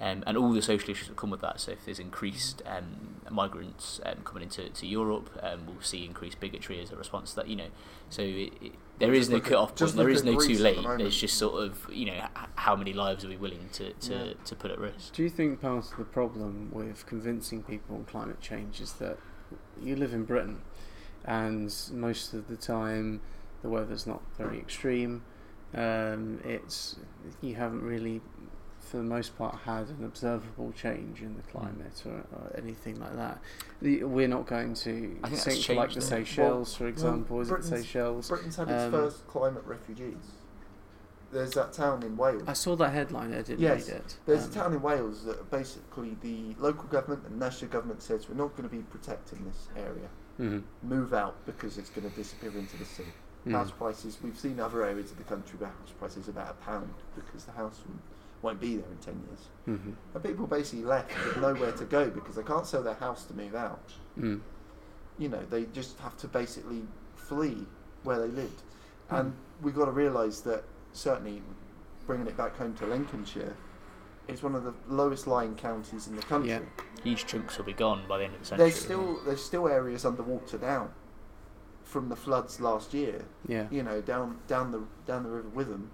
[0.00, 1.58] Um, and all the social issues that come with that.
[1.58, 6.38] So if there's increased um, migrants um, coming into to Europe, um, we'll see increased
[6.38, 7.48] bigotry as a response to that.
[7.48, 7.66] You know,
[8.08, 10.06] so it, it, there Just is no cut off just point.
[10.06, 10.82] There look is at no Greece too at the late.
[10.84, 10.98] moment.
[11.00, 14.14] There's just sort of you know h- how many lives are we willing to to,
[14.14, 14.32] Yeah.
[14.44, 15.14] to put at risk.
[15.14, 19.18] Do you think part of the problem with convincing people on climate change is that
[19.82, 20.60] you live in Britain
[21.24, 23.20] and most of the time
[23.62, 25.22] the weather's not very extreme?
[25.74, 26.96] Um, it's
[27.42, 28.20] you haven't really,
[28.80, 33.14] for the most part, had an observable change in the climate or, or anything like
[33.16, 33.38] that.
[33.82, 34.90] The, we're not going to
[35.22, 36.24] I think that's sink like changed, the though.
[36.24, 37.40] Seychelles, for example.
[37.40, 38.28] is it Britain's- Seychelles?
[38.28, 40.16] Britain's had its Um, first climate refugees.
[41.30, 42.44] There's that town in Wales.
[42.46, 43.34] I saw that headline.
[43.34, 44.16] I didn't Yes, read it.
[44.24, 48.26] There's Um, a town in Wales that basically the local government and national government says
[48.30, 50.08] we're not going to be protecting this area.
[50.40, 53.04] mhm, Move out because it's going to disappear into the sea.
[53.46, 53.52] Mhm.
[53.52, 54.18] House prices.
[54.22, 57.44] We've seen other areas of the country where house prices are about a pound because
[57.44, 58.00] the house won't-
[58.42, 59.48] won't be there in ten years.
[59.80, 63.24] Mhm, And people basically left with nowhere to go because they can't sell their house
[63.26, 63.92] to move out.
[64.18, 64.40] mm.
[65.18, 67.66] you know, they just have to basically flee
[68.04, 68.62] where they lived.
[69.08, 69.14] Hmm.
[69.16, 71.42] And we've got to realise that certainly
[72.06, 73.56] bringing it back home to Lincolnshire,
[74.28, 76.50] it's one of the lowest lying counties in the country.
[76.50, 76.60] Yeah.
[77.02, 78.68] Huge chunks will be gone by the end of the century.
[78.68, 80.90] There's still there's still areas underwater now
[81.88, 83.24] from the floods last year.
[83.46, 83.66] Yeah.
[83.70, 85.90] You know, down down the down the River Witham,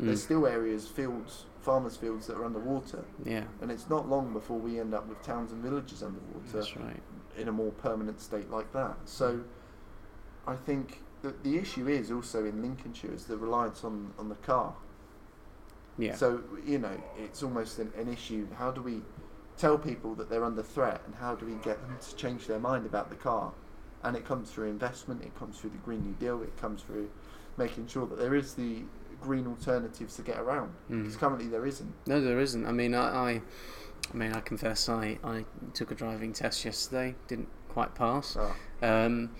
[0.00, 0.06] Mm.
[0.06, 3.44] there's still areas, fields, farmers' fields that are underwater, Yeah.
[3.60, 6.40] and it's not long before we end up with towns and villages underwater.
[6.52, 7.00] That's right.
[7.36, 8.96] in a more permanent state like that.
[9.06, 9.40] So
[10.48, 14.34] I think that the issue is also in Lincolnshire is the reliance on, on the
[14.36, 14.74] car.
[15.98, 16.14] Yeah.
[16.16, 18.46] So, you know, it's almost an, an issue.
[18.54, 19.02] How do we
[19.56, 22.58] tell people that they're under threat and how do we get them to change their
[22.60, 23.52] mind about the car?
[24.04, 27.10] And it comes through investment, it comes through the Green New Deal, it comes through
[27.56, 28.82] making sure that there is the
[29.22, 30.70] green alternatives to get around.
[30.88, 31.18] Because Mm.
[31.18, 31.92] currently there isn't.
[32.06, 32.66] No, there isn't.
[32.66, 33.42] I mean, I, I,
[34.12, 37.14] I mean, I confess, I, I took a driving test yesterday.
[37.28, 38.36] Didn't quite pass.
[38.38, 39.30] Ah, Um,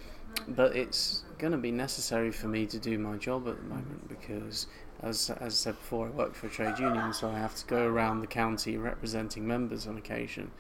[0.48, 4.08] but it's going to be necessary for me to do my job at the moment
[4.08, 4.66] because,
[5.02, 7.66] as as I said before, I work for a trade union, so I have to
[7.66, 10.50] go around the county representing members on occasion.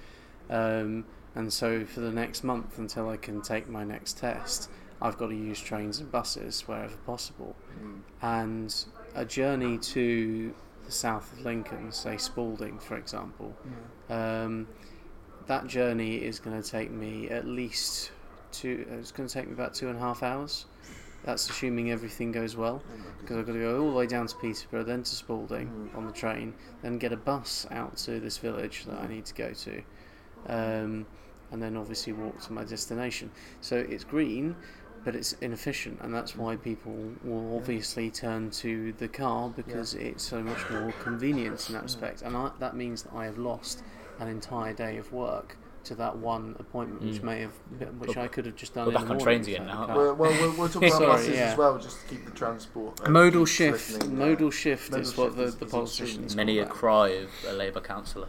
[0.50, 4.70] Um, and so for the next month, until I can take my next test,
[5.02, 7.56] I've got to use trains and buses wherever possible.
[7.82, 8.74] mm, And
[9.14, 13.54] a journey to the south of Lincoln, say Spalding, for example,
[14.08, 14.68] um,
[15.46, 18.12] that journey is going to take me at least
[18.52, 18.86] two.
[18.98, 20.66] It's going to take me about two and a half hours.
[21.24, 24.26] That's assuming everything goes well, Oh because I've got to go all the way down
[24.26, 25.96] to Peterborough, then to Spalding Mhm.
[25.96, 29.34] on the train, then get a bus out to this village that I need to
[29.34, 29.82] go to,
[30.48, 31.06] um,
[31.54, 33.30] and then obviously walk to my destination.
[33.60, 34.56] So it's green,
[35.04, 40.24] but it's inefficient, and that's why people will obviously turn to the car because it's
[40.24, 42.22] so much more convenient in that respect.
[42.22, 43.82] And I, that means that I have lost
[44.18, 47.24] an entire day of work to that one appointment, which Mm.
[47.24, 47.52] may have,
[47.98, 48.86] which I could have just done.
[48.86, 49.96] we're in back the on morning trains again now, a aren't.
[49.96, 51.40] Well, well, we'll, we'll talk about Sorry, buses yeah.
[51.52, 53.00] as well, just to keep the transport.
[53.06, 53.80] uh, Modal shift.
[53.80, 57.08] slipping, uh, Modal shift modal is what the, is- the politicians extremely- Many a cry
[57.08, 58.28] of a Labour councillor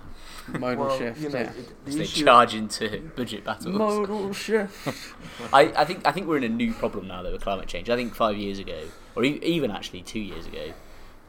[0.59, 1.19] modal well, shift.
[1.21, 1.49] You know, yeah.
[1.51, 3.75] it, the they charge into budget battles.
[3.75, 4.87] Modal shift.
[5.53, 7.89] I, I think I think we're in a new problem now though with climate change.
[7.89, 8.79] I think five years ago,
[9.15, 10.73] or e- even actually two years ago,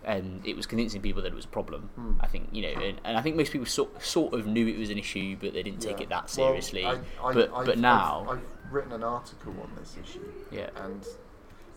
[0.06, 1.90] um, it was convincing people that it was a problem.
[1.96, 2.12] Hmm.
[2.20, 4.78] I think you know, and, and I think most people sort sort of knew it
[4.78, 6.04] was an issue, but they didn't take yeah.
[6.04, 6.84] it that Well, seriously.
[6.84, 10.24] I, I, but I've, but now, I've, I've written an article on this issue.
[10.50, 11.04] yeah, And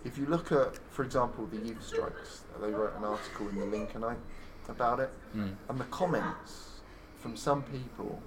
[0.06, 3.66] if you look at, for example, the youth strikes, they wrote an article in the
[3.66, 4.18] Lincolnite
[4.68, 6.82] about it, mm, and the comments
[7.18, 8.22] from some people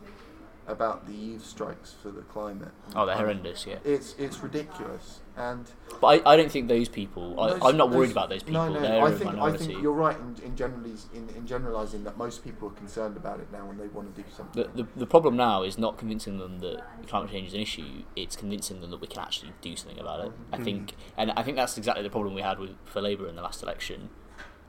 [0.72, 2.72] about the youth strikes for the climate.
[2.96, 3.66] oh, they're horrendous.
[3.66, 7.38] Yeah, It's it's ridiculous, and but I, I don't think those people.
[7.38, 8.64] I, those- I'm not worried those- about those people.
[8.66, 11.46] No, no, they're I a think I think you're right in in, generally, in in
[11.46, 14.64] generalising that most people are concerned about it now and they want to do something.
[14.74, 18.02] the, the, the problem now is not convincing them that climate change is an issue.
[18.16, 20.32] It's convincing them that we can actually do something about it.
[20.52, 20.64] I Mhm.
[20.64, 23.42] think, and I think that's exactly the problem we had with for Labour in the
[23.42, 24.08] last election.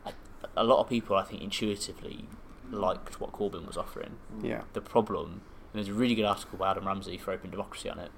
[0.06, 0.12] I,
[0.56, 2.28] a lot of people, I think, intuitively
[2.72, 4.16] liked what Corbyn was offering.
[4.42, 4.64] Yeah.
[4.74, 5.42] The problem,
[5.74, 8.12] and there's a really good article by Adam Ramsay for Open Democracy on it.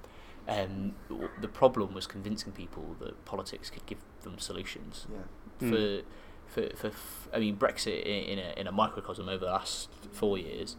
[0.48, 0.94] Um,
[1.40, 5.66] the problem was convincing people that politics could give them solutions Yeah.
[5.68, 5.70] Mm.
[5.70, 9.50] for, for, for, f- I mean, Brexit i- in a, in a microcosm over the
[9.50, 10.76] last four years,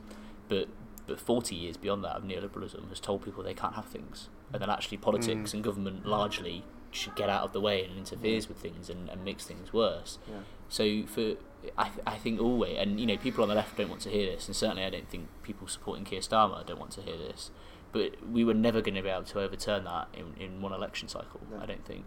[0.47, 0.67] but
[1.05, 4.27] but 40 years beyond that of neoliberalism has told people they can't have things.
[4.51, 5.53] And then actually politics Mm.
[5.55, 9.23] and government largely should get out of the way and interferes with things and, and
[9.23, 10.17] makes things worse.
[10.30, 10.39] Yeah.
[10.69, 11.36] So for
[11.78, 14.10] I, th- I think always, and you know, people on the left don't want to
[14.10, 17.17] hear this, and certainly I don't think people supporting Keir Starmer don't want to hear
[17.17, 17.52] this.
[17.91, 21.08] But we were never going to be able to overturn that in, in one election
[21.08, 21.39] cycle.
[21.50, 21.60] No.
[21.62, 22.06] I don't think.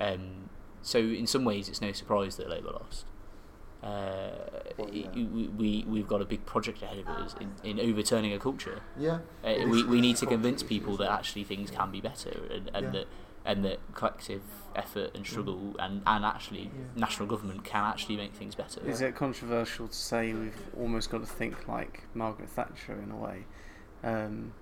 [0.00, 0.50] Um,
[0.82, 3.06] so in some ways, it's no surprise that Labour lost.
[3.82, 4.30] Uh,
[4.76, 5.08] Well, yeah.
[5.14, 8.80] we, we we've got a big project ahead of us in, in overturning a culture.
[8.98, 9.18] Yeah.
[9.44, 12.84] Uh, we, we need to convince people that actually things can be better and, and
[12.86, 12.90] Yeah.
[12.92, 13.06] that
[13.44, 14.42] and that collective
[14.76, 16.70] effort and struggle and, and actually Yeah.
[16.96, 18.80] national government can actually make things better.
[18.86, 23.16] Is it controversial to say we've almost got to think like Margaret Thatcher in a
[23.16, 23.44] way?
[24.04, 24.52] Um,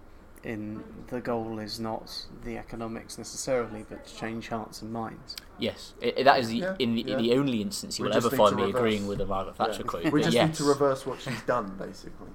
[0.43, 5.37] in the goal is not the economics necessarily, but to change hearts and minds.
[5.59, 7.17] Yes, i i- that is the Yeah, in the, yeah.
[7.19, 9.67] the only instance you We will ever find me reverse- agreeing with a Margaret Yeah.
[9.67, 10.11] Thatcher quote.
[10.11, 12.29] We just yes, need to reverse what she's done, basically,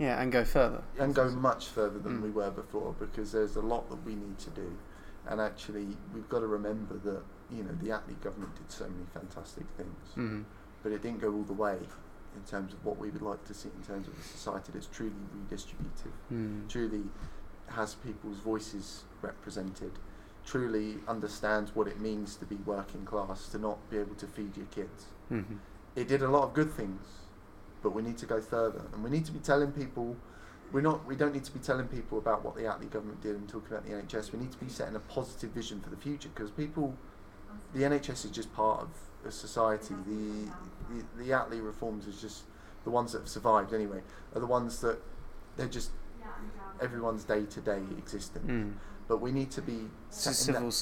[0.00, 0.82] Yeah, and go further.
[0.98, 2.22] and go much further than Mm.
[2.22, 4.76] we were before because there's a lot that we need to do.
[5.28, 7.22] And actually, we've got to remember that,
[7.54, 10.44] you know, the Attlee government did so many fantastic things, Mm.
[10.82, 11.78] but it didn't go all the way
[12.34, 14.86] in terms of what we would like to see in terms of a society that's
[14.86, 16.68] truly redistributive, Mm.
[16.68, 17.04] truly
[17.66, 19.92] has people's voices represented,
[20.46, 24.56] truly understands what it means to be working class, to not be able to feed
[24.56, 25.06] your kids.
[25.28, 25.56] hmm
[25.96, 27.02] it did a lot of good things,
[27.82, 30.16] but we need to go further, and we need to be telling people.
[30.72, 31.06] We're not.
[31.06, 33.68] We don't need to be telling people about what the Attlee government did and talking
[33.72, 34.32] about the NHS.
[34.32, 36.94] We need to be setting a positive vision for the future because people,
[37.72, 38.88] the NHS is just part of
[39.26, 39.94] a society.
[40.06, 40.50] The
[40.94, 42.42] the, the Attlee reforms is just
[42.84, 44.02] the ones that have survived anyway.
[44.34, 44.98] Are the ones that
[45.56, 45.90] they're just
[46.80, 48.46] everyone's day to day existence.
[48.50, 48.74] Mm.
[49.08, 50.72] But we need to be It's a setting civil that-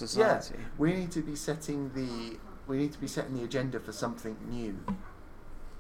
[0.45, 0.57] society.
[0.79, 4.37] we need to be setting the we need to be setting the agenda for something
[4.51, 4.77] new.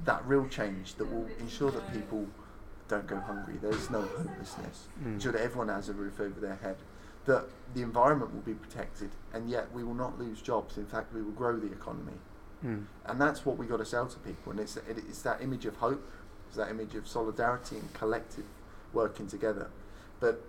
[0.04, 2.26] That real change that will ensure that people
[2.88, 3.54] don't go hungry.
[3.60, 4.86] There's no homelessness.
[5.02, 5.20] Mm.
[5.22, 6.76] That everyone has a roof over their head.
[7.26, 7.44] That
[7.74, 10.76] the environment will be protected, and yet we will not lose jobs.
[10.78, 12.18] In fact, we will grow the economy,
[12.64, 12.86] Mm.
[13.04, 14.52] and that's what we got to sell to people.
[14.52, 16.04] And it's it's that image of hope,
[16.48, 18.44] it's that image of solidarity and collective
[18.92, 19.70] working together.
[20.20, 20.40] But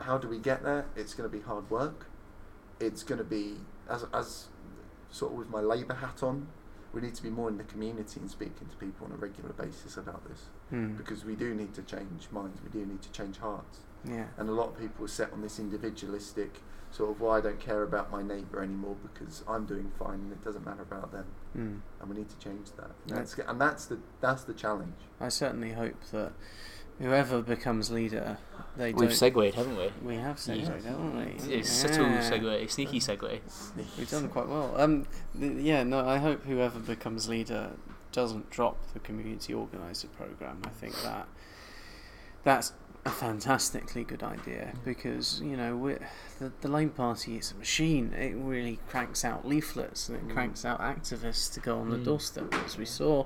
[0.00, 0.84] how do we get there?
[0.94, 2.06] It's going to be hard work.
[2.78, 3.56] It's going to be
[3.88, 4.46] as as
[5.10, 6.48] sort of with my Labour hat on.
[6.92, 9.52] We need to be more in the community and speaking to people on a regular
[9.52, 10.96] basis about this Mm.
[10.96, 12.60] because we do need to change minds.
[12.62, 13.80] We do need to change hearts.
[14.04, 14.26] Yeah.
[14.36, 16.60] And a lot of people are set on this individualistic
[16.90, 20.32] sort of, well, I don't care about my neighbour anymore because I'm doing fine and
[20.32, 21.26] it doesn't matter about them.
[21.56, 21.80] Mm.
[22.00, 22.90] And we need to change that.
[23.08, 24.96] And that's, and that's the that's the challenge.
[25.20, 26.32] I certainly hope that
[26.98, 28.38] whoever becomes leader,
[28.76, 29.16] they we've don't.
[29.16, 29.90] segued, haven't we?
[30.02, 30.84] we have segued, Yes.
[30.84, 31.32] haven't we?
[31.32, 32.30] It's, it's subtle Yeah.
[32.30, 33.40] segue, sneaky segue.
[33.98, 34.72] We've done quite well.
[34.76, 35.06] Um,
[35.38, 37.70] th- yeah, no, I hope whoever becomes leader
[38.12, 40.60] doesn't drop the community organizer program.
[40.64, 41.28] I think that
[42.44, 42.72] that's
[43.04, 45.96] a fantastically good idea because you know
[46.40, 48.12] the the Party is a machine.
[48.12, 50.32] It really cranks out leaflets and it Mm.
[50.34, 52.04] cranks out activists to go on the Mm.
[52.04, 53.24] doorstep, as we saw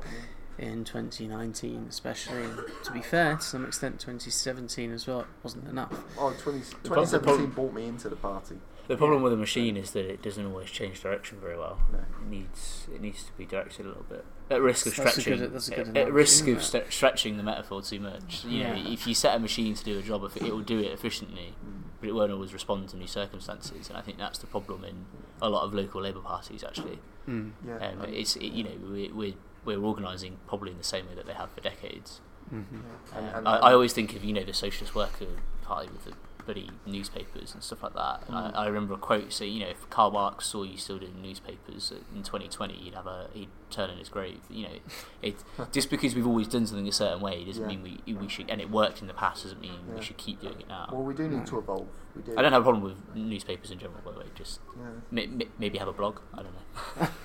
[0.59, 2.47] in 2019, especially.
[2.85, 5.21] To be fair, to some extent, 2017 as well.
[5.21, 5.93] It wasn't enough.
[6.19, 8.59] Oh, 20, The pro- the 2017 problem- brought me into the party.
[8.89, 11.79] The problem with a machine is that it doesn't always change direction very well.
[11.93, 11.99] No.
[12.01, 15.21] It needs it needs to be directed a little bit at risk of That's a
[15.21, 15.39] stretching.
[15.41, 18.45] good- that's a good at- at risk of st- stretching the metaphor too much.
[18.45, 18.89] You know, Yeah.
[18.93, 21.55] if you set a machine to do a job, it, it will do it efficiently,
[21.65, 21.83] Mm.
[22.01, 23.89] but it won't always respond to new circumstances.
[23.89, 25.07] And I think that's the problem in
[25.41, 26.65] a lot of local Labour parties.
[26.65, 26.99] Actually,
[27.29, 27.53] Mm.
[27.67, 27.77] Yeah.
[27.77, 29.35] um, um, it's it, you know we, we're
[29.65, 32.21] we're organising probably in the same way that they have for decades.
[32.51, 33.19] hmm yeah.
[33.19, 35.27] Um, And- and- I, I always think of you know the Socialist Worker
[35.63, 36.13] Party with the
[36.45, 38.25] bloody newspapers and stuff like that.
[38.27, 38.57] And Mm.
[38.57, 41.23] I, I remember a quote saying, you know, if Karl Marx saw you still doing
[41.23, 44.41] newspapers in 2020, he'd have a he'd turn in his grave.
[44.51, 44.75] You know,
[45.23, 45.37] it
[45.73, 47.77] just because we've always done something a certain way doesn't Yeah.
[47.77, 49.95] mean we we should, and it worked in the past doesn't mean Yeah.
[49.95, 50.89] we should keep doing it now.
[50.91, 51.45] Well, we do need No.
[51.45, 51.87] to evolve.
[52.17, 52.35] We do.
[52.37, 54.27] I don't have a problem with newspapers in general, by the way.
[54.35, 54.83] Just Yeah.
[55.13, 56.19] may, may, maybe have a blog.
[56.35, 56.53] I don't
[57.01, 57.07] know.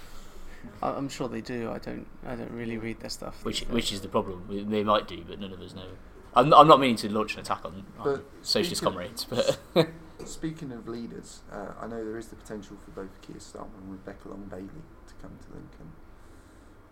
[0.82, 1.72] I- I'm sure they do.
[1.72, 2.06] I don't.
[2.26, 3.44] I don't really read their stuff.
[3.44, 4.68] Which these which is the problem.
[4.70, 5.88] They might do, but none of us know.
[6.36, 9.58] I'm, I'm not meaning to launch an attack on, on socialist speaking- comrades, but
[10.26, 13.92] Speaking of leaders, uh, I know there is the potential for both Keir Starmer and
[13.92, 14.68] Rebecca Long Bailey
[15.08, 15.92] to come to Lincoln.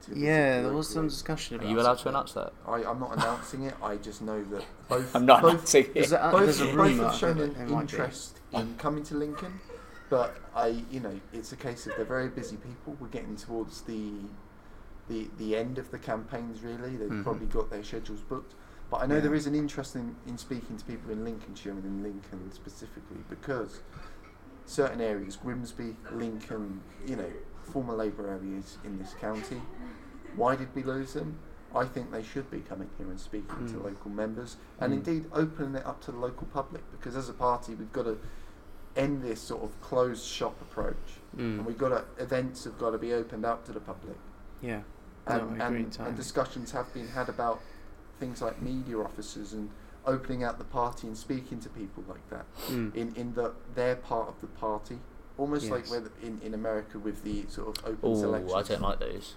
[0.04, 1.70] to Yeah, there was some Labour- discussion are about.
[1.72, 2.02] you allowed it.
[2.04, 2.54] to announce that?
[2.68, 3.74] I, I'm not announcing it.
[3.84, 5.16] I just know that both.
[5.16, 6.20] I'm not both, announcing There's it.
[6.22, 7.94] a, both, there's a both rumour have shown an it might be.
[7.98, 9.60] interest in coming to Lincoln,
[10.10, 12.96] but I, you know, it's a case of they're very busy people.
[13.00, 14.12] We're getting towards the,
[15.10, 16.62] the, the end of the campaigns.
[16.62, 17.24] Really, they've Mhm.
[17.24, 18.54] probably got their schedules booked.
[18.92, 19.22] But I know Yeah.
[19.22, 23.18] there is an interest in, in speaking to people in Lincolnshire and in Lincoln specifically
[23.30, 23.82] because
[24.66, 27.32] certain areas, Grimsby, Lincoln, you know,
[27.64, 29.62] former Labour areas in this county.
[30.36, 31.40] Why did we lose them?
[31.74, 33.84] I think they should be coming here and speaking to Mm.
[33.86, 34.98] local members and Mm.
[34.98, 38.18] indeed opening it up to the local public because as a party we've got to
[38.96, 40.96] end this sort of closed shop approach
[41.36, 41.58] Mm.
[41.58, 44.16] and we've got to events have got to be opened up to the public
[44.62, 44.82] Yeah.
[45.28, 47.60] and, No, and, and discussions have been had about
[48.22, 49.70] things like media officers and
[50.06, 52.96] opening out the party and speaking to people like that Mm.
[52.96, 55.00] in in that they're part of the party
[55.38, 58.50] almost like where the, in, in America with the sort of open selection.
[58.50, 59.36] Oh, selections I don't like those.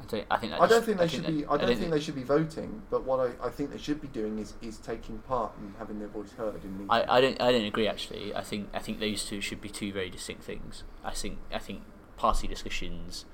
[0.00, 0.26] I don't.
[0.30, 0.52] I think.
[0.52, 1.46] I don't just- think they should that- be.
[1.46, 2.82] I don't think they should be voting.
[2.90, 5.98] But what I, I think they should be doing is, is taking part and having
[5.98, 6.92] their voice heard in the.
[6.92, 7.40] I, I don't.
[7.40, 7.88] I don't agree.
[7.88, 8.68] Actually, I think.
[8.72, 10.84] I think those two should be two very distinct things.
[11.04, 11.38] I think.
[11.52, 11.82] I think
[12.16, 13.24] party discussions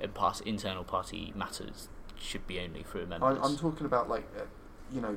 [0.00, 1.88] and party, internal party matters
[2.18, 3.38] should be only through members.
[3.38, 4.42] I'm, I'm talking about like, uh,
[4.92, 5.16] you know,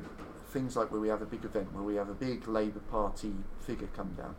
[0.49, 3.33] things like where we have a big event where we have a big Labour Party
[3.61, 4.35] figure come down.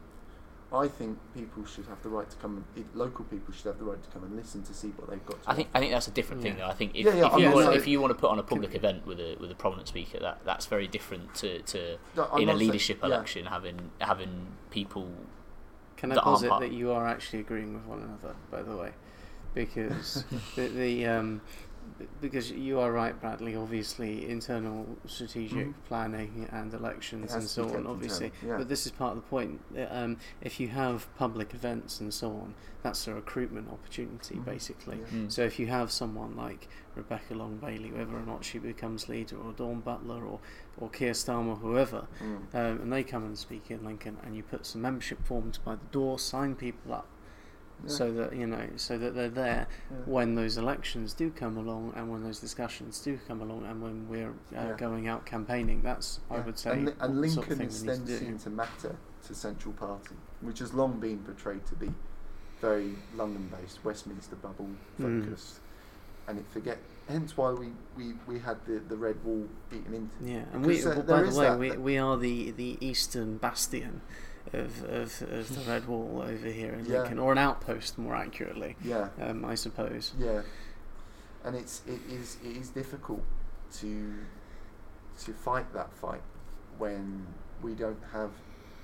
[0.73, 2.57] I think people should have the right to come.
[2.77, 5.11] And, it, local people should have the right to come and listen to see what
[5.11, 5.43] they've got.
[5.43, 5.69] To I think.
[5.75, 6.57] I think that's a different thing.
[6.59, 6.67] Yeah.
[6.67, 6.71] Though.
[6.71, 8.15] I think if, Yeah, yeah, if I you mean, want, so- if you want to
[8.15, 11.35] put on a public event with a with a prominent speaker, that that's very different
[11.37, 13.07] to, to No, in a not saying- leadership yeah.
[13.07, 15.11] election having having people.
[15.97, 18.77] Can I that aren't posit that you are actually agreeing with one another, by the
[18.77, 18.93] way?
[19.55, 20.25] Because
[20.57, 21.43] the, the um, b-
[22.21, 23.55] because you are right, Bradley.
[23.57, 25.75] Obviously, internal strategic Mhm.
[25.87, 27.87] planning and elections and so on.
[27.87, 28.57] Obviously, yeah.
[28.59, 29.61] but this is part of the point.
[29.91, 34.45] Um, if you have public events and so on, that's a recruitment opportunity, Mhm.
[34.45, 34.99] basically.
[34.99, 35.19] Yeah.
[35.27, 35.33] Mm.
[35.33, 39.37] So if you have someone like Rebecca Long Bailey, whether or not she becomes leader,
[39.37, 40.41] or Dawn Butler, or
[40.79, 42.55] or Keir Starmer, whoever, Mm.
[42.55, 45.75] um, and they come and speak in Lincoln, and you put some membership forms by
[45.75, 47.07] the door, sign people up,
[47.85, 47.91] Yeah.
[47.91, 49.97] so that you know, so that they're there Yeah.
[50.07, 54.09] when those elections do come along, and when those discussions do come along, and when
[54.09, 55.83] we're uh, going out campaigning.
[55.83, 58.39] That's I would say and, Li- and what sort of Lincoln is then to seen
[58.39, 61.91] to matter to Central Party, which has long been portrayed to be
[62.61, 64.69] very London-based, Westminster bubble
[65.01, 65.25] Mm.
[65.25, 65.61] focused,
[66.29, 66.79] and it forget.
[67.09, 70.15] Hence why we, we, we had the, the red wall beaten into.
[70.23, 74.03] Yeah, and we, well, by the way, that- we, we are the, the eastern bastion
[74.53, 77.01] of, of, of the Red Wall over here in Yeah.
[77.01, 80.13] Lincoln, or an outpost, more accurately, Yeah, um, I suppose.
[80.19, 80.43] yeah,
[81.45, 83.23] and it's it is it is difficult
[83.81, 84.15] to
[85.25, 86.23] to fight that fight
[86.79, 87.27] when
[87.63, 88.31] we don't have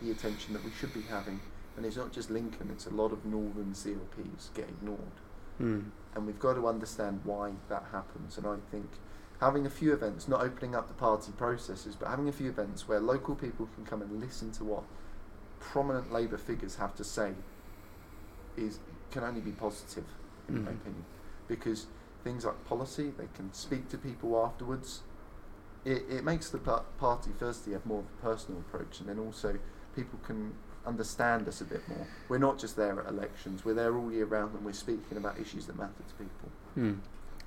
[0.03, 1.41] the attention that we should be having,
[1.77, 5.01] and it's not just Lincoln; it's a lot of northern CLPs get ignored.
[5.61, 5.85] Mm.
[6.15, 8.37] and we've got to understand why that happens.
[8.37, 8.91] And I think
[9.41, 12.87] having a few events, not opening up the party processes, but having a few events
[12.87, 14.83] where local people can come and listen to what
[15.61, 17.33] prominent Labour figures have to say,
[18.57, 18.79] is
[19.11, 20.05] can only be positive,
[20.49, 20.75] in my Mhm.
[20.81, 21.05] opinion,
[21.49, 21.87] because
[22.25, 25.03] things like policy, they can speak to people afterwards.
[25.85, 29.19] It, it makes the pa- party firstly have more of a personal approach, and then
[29.19, 29.59] also
[29.95, 30.55] people can
[30.85, 32.07] understand us a bit more.
[32.29, 35.39] We're not just there at elections; we're there all year round, and we're speaking about
[35.39, 36.51] issues that matter to people.
[36.77, 36.99] Mm.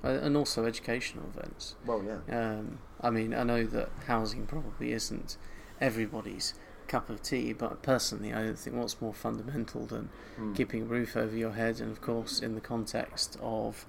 [0.02, 1.74] Uh, and also educational events.
[1.84, 2.20] Well, yeah,
[2.56, 5.36] Um, I mean, I know that housing probably isn't
[5.78, 6.54] everybody's
[6.90, 10.56] cup of tea, but personally, I don't think what's more fundamental than Mm.
[10.56, 13.86] keeping a roof over your head, and of course, in the context of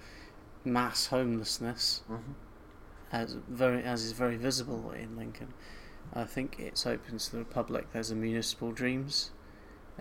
[0.63, 2.35] mass homelessness, Mhm.
[3.11, 5.53] as very as is very visible in Lincoln.
[6.13, 7.91] I think it's open to the public.
[7.91, 9.31] There's a Municipal Dreams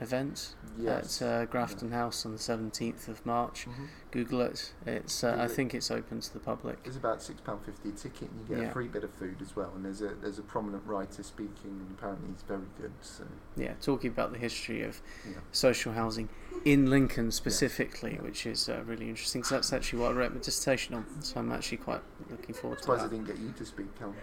[0.01, 1.21] event Yes.
[1.21, 3.67] at uh, Grafton House on the 17th of March.
[3.67, 3.89] Mhm.
[4.13, 4.73] Google it.
[4.87, 6.79] It's uh, I think it's open to the public.
[6.85, 8.71] It's about six pound fifty a ticket, and you get Yeah.
[8.71, 9.73] a free bit of food as well.
[9.75, 12.93] And there's a there's a prominent writer speaking, and apparently he's very good.
[13.03, 13.25] So
[13.57, 16.29] Yeah, talking about the history of yeah, social housing
[16.65, 18.23] in Lincoln specifically, Yeah.
[18.23, 19.45] which is uh, really interesting.
[19.45, 21.05] So that's actually what I wrote my dissertation on.
[21.23, 24.15] So I'm actually quite looking forward to surprised I didn't get you to speak, Cal.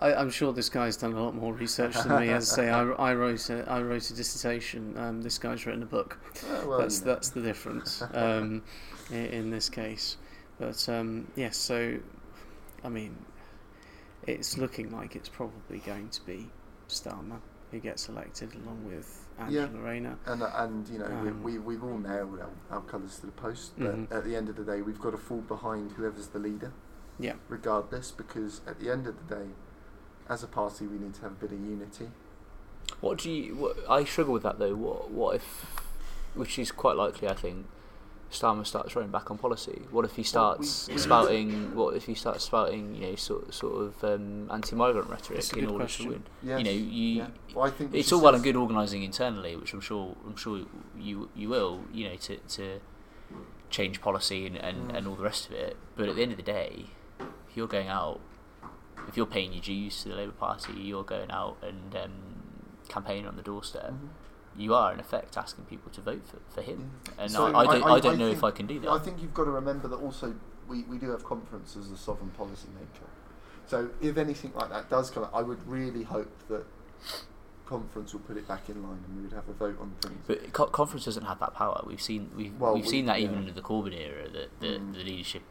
[0.00, 2.28] I, I'm sure this guy's done a lot more research than me.
[2.30, 4.96] As I say, I, I wrote a, I wrote a dissertation.
[4.96, 6.18] Um, this guy's written a book.
[6.48, 7.14] Oh, well, that's you know.
[7.14, 8.62] that's the difference um,
[9.10, 10.16] in, in this case.
[10.58, 11.98] But um, yes, so
[12.84, 13.16] I mean,
[14.26, 16.48] it's looking like it's probably going to be
[16.88, 17.40] Starmer
[17.70, 19.64] who gets elected along with Yeah.
[19.64, 20.18] Angela Rayner.
[20.26, 23.32] And and you know Um, we, we we've all nailed our, our colours to the
[23.32, 24.12] post, but Mhm.
[24.16, 26.72] at the end of the day, we've got to fall behind whoever's the leader.
[27.18, 27.34] Yeah.
[27.48, 29.46] Regardless, because at the end of the day,
[30.28, 32.08] as a party, we need to have a bit of unity.
[33.00, 33.54] What do you?
[33.54, 34.74] What, I struggle with that though.
[34.74, 35.42] What what if,
[36.34, 37.66] which is quite likely, I think,
[38.32, 39.82] Starmer starts running back on policy.
[39.90, 41.74] What if he Well, we- starts we- spouting?
[41.74, 42.94] What if he starts spouting?
[42.94, 46.06] You know, sort sort of um, anti-migrant rhetoric in order question.
[46.06, 46.22] to win.
[46.42, 46.58] Yes.
[46.58, 47.08] You know, you.
[47.18, 47.26] yeah.
[47.54, 50.62] Well, I think It's all well and good organising internally, which I'm sure I'm sure
[50.98, 51.82] you you will.
[51.92, 52.80] You know, to to
[53.70, 54.96] change policy and, and, Mm.
[54.96, 55.76] and all the rest of it.
[55.94, 56.86] But at the end of the day,
[57.54, 58.18] you're going out,
[59.08, 62.10] if you're paying your dues to the Labour Party, you're going out and um,
[62.88, 63.90] campaigning on the doorstep.
[63.90, 64.08] Mhm.
[64.56, 67.64] You are in effect asking people to vote for, for him, and So I, I
[67.64, 68.90] don't I, I- don't I know think- if I can do that.
[68.90, 70.34] I think you've got to remember that also
[70.68, 73.06] we, we do have conference as a sovereign policy maker.
[73.66, 76.64] So if anything like that does come, up, I would really hope that
[77.66, 80.18] conference will put it back in line and we would have a vote on things.
[80.26, 81.82] But co- conference doesn't have that power.
[81.86, 83.40] We've seen we've Well, we've we- seen that even yeah.
[83.40, 84.92] under the Corbyn era that the, Mm.
[84.94, 85.42] the leadership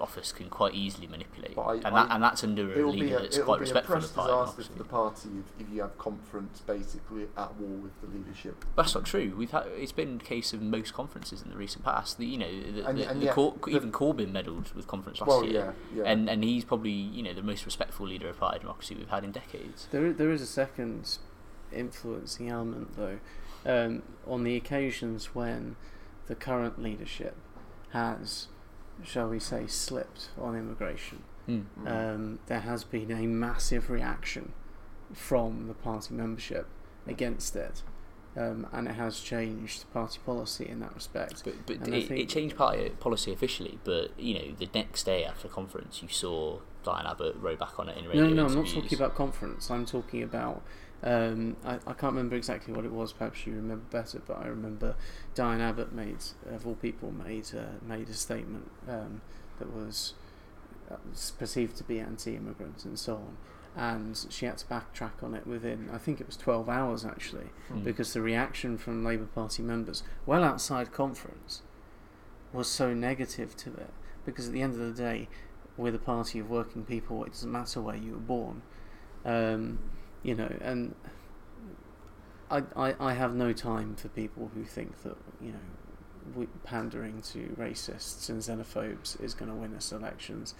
[0.00, 2.98] office can quite easily manipulate, I- and I- that and that's under a It'll be
[3.00, 4.32] leader a, that's it'll quite be a respectful press of the party.
[4.50, 5.28] disaster for the party
[5.58, 8.64] if, if you have conference basically at war with the leadership.
[8.76, 9.34] That's not true.
[9.36, 12.18] We've had it's been the case of most conferences in the recent past.
[12.18, 14.86] The, you know, the, And- the, and the yet Cor- the- even Corbyn meddled with
[14.86, 16.10] conference last well, year, yeah, yeah.
[16.10, 19.22] and and he's probably you know the most respectful leader of party democracy we've had
[19.24, 19.86] in decades.
[19.92, 21.18] There, there is a second
[21.72, 23.18] influencing element, though,
[23.66, 25.76] um, on the occasions when
[26.26, 27.36] the current leadership
[27.90, 28.48] has,
[29.02, 31.22] shall we say, slipped on immigration.
[31.48, 31.64] Mm.
[31.86, 34.52] Um, there has been a massive reaction
[35.12, 36.66] from the party membership
[37.06, 37.82] against it,
[38.36, 41.42] um, and it has changed party policy in that respect.
[41.44, 43.78] But but it, it changed party policy officially.
[43.84, 47.88] But you know, the next day after conference, you saw Diane Abbott row back on
[47.88, 49.70] it in radio No, no, I'm not talking about conference.
[49.70, 50.62] I'm talking about.
[51.02, 53.12] Um, I, I can't remember exactly what it was.
[53.12, 54.94] Perhaps you remember better, but I remember
[55.34, 56.16] Diane Abbott made,
[56.50, 59.20] of all people, made uh, made a statement um,
[59.58, 60.14] that was
[60.90, 60.96] uh,
[61.38, 63.36] perceived to be anti-immigrant and so on,
[63.76, 65.90] and she had to backtrack on it within.
[65.92, 67.84] I think it was 12 hours actually, Mm.
[67.84, 71.60] because the reaction from Labour Party members, well outside conference,
[72.52, 73.90] was so negative to it.
[74.24, 75.28] Because at the end of the day,
[75.76, 77.24] we're the party of working people.
[77.24, 78.62] It doesn't matter where you were born,
[79.26, 79.80] um,
[80.24, 80.52] you know.
[80.60, 80.96] And
[82.50, 87.54] I, I, I have no time for people who think that you know, pandering to
[87.58, 90.54] racists and xenophobes is going to win us elections.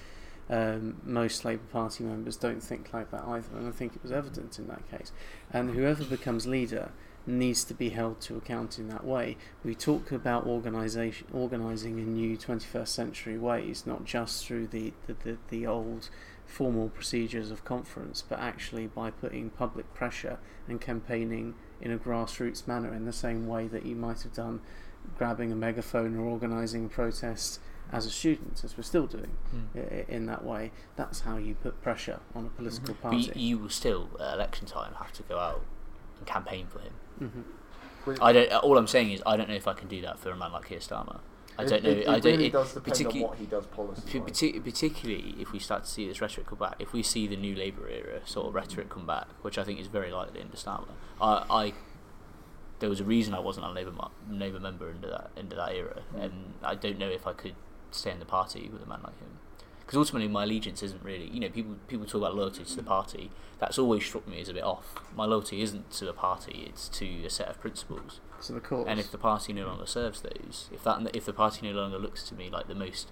[0.51, 4.13] Um, most Labour Party members don't think like that either, and I think it was
[4.13, 5.11] evident in that case.
[5.51, 6.91] And whoever becomes leader
[7.27, 9.37] needs to be held to account in that way.
[9.65, 15.15] We talk about organisation, organising in new 21st century ways, not just through the, the,
[15.25, 16.11] the, the old
[16.47, 20.39] formal procedures of conference, but actually by putting public pressure
[20.69, 24.61] and campaigning in a grassroots manner in the same way that you might have done
[25.19, 27.61] grabbing a megaphone or organising a protest
[27.93, 30.09] as a student, as we're still doing Mm.
[30.09, 30.73] in that way.
[30.97, 32.99] That's how you put pressure on a political Mhm.
[33.03, 33.19] But party.
[33.19, 35.63] you, you will still at election time have to go out
[36.19, 36.93] and campaign for him.
[37.19, 37.43] hmm
[38.23, 38.53] I don't.
[38.53, 40.53] All I'm saying is I don't know if I can do that for a man
[40.53, 41.21] like Keir Starmer.
[41.59, 41.91] I don't know.
[41.91, 42.33] It, it I don't.
[42.33, 44.21] really does depend on what he does policy.
[44.21, 47.37] Partic- particularly if we start to see this rhetoric come back, if we see the
[47.37, 50.57] new Labour era sort of rhetoric come back, which I think is very likely under
[50.57, 50.89] Starmer,
[51.21, 51.73] I, I
[52.81, 53.93] there was a reason I wasn't a Labour
[54.31, 56.23] Labour member under that under that era, Mm.
[56.25, 56.33] and
[56.63, 57.55] I don't know if I could
[57.93, 59.39] stay in the party with a man like him.
[59.85, 62.83] Because ultimately, my allegiance isn't really, you know, people people talk about loyalty to the
[62.83, 63.31] party.
[63.59, 64.95] That's always struck me as a bit off.
[65.15, 68.21] My loyalty isn't to a party; it's to a set of principles.
[68.41, 68.87] So the cause.
[68.89, 71.99] And if the party no longer serves those, if that if the party no longer
[71.99, 73.11] looks to me like the most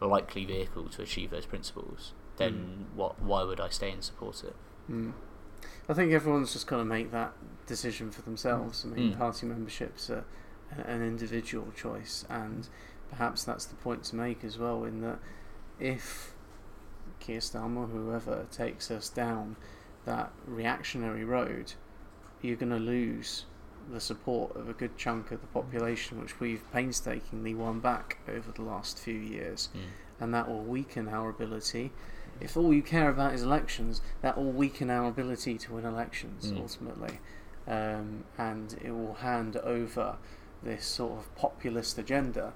[0.00, 3.20] likely vehicle to achieve those principles, then what?
[3.20, 4.54] Why would I stay and support it?
[4.90, 5.12] Mm.
[5.88, 7.32] I think everyone's just got to make that
[7.66, 8.84] decision for themselves.
[8.84, 9.18] I mean, Mm.
[9.18, 10.24] party membership's a,
[10.70, 12.68] an individual choice, and
[13.10, 14.84] perhaps that's the point to make as well.
[14.84, 15.18] In that,
[15.80, 16.34] if
[17.20, 19.56] Keir Starmer, whoever takes us down
[20.04, 21.72] that reactionary road,
[22.42, 23.46] you're going to lose
[23.90, 28.50] the support of a good chunk of the population, which we've painstakingly won back over
[28.52, 29.80] the last few years, Mm.
[30.20, 31.92] and that will weaken our ability.
[32.40, 36.50] If all you care about is elections, that will weaken our ability to win elections
[36.50, 36.60] Mm.
[36.60, 37.20] ultimately,
[37.66, 40.16] um, and it will hand over
[40.62, 42.54] this sort of populist agenda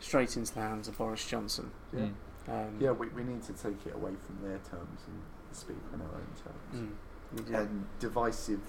[0.00, 1.70] straight into the hands of Boris Johnson.
[1.92, 2.14] Yeah, Mm.
[2.48, 5.20] Um, yeah we, we need to take it away from their terms and
[5.52, 6.92] speak on our own terms.
[6.92, 7.54] mm, we do.
[7.56, 8.60] And divisive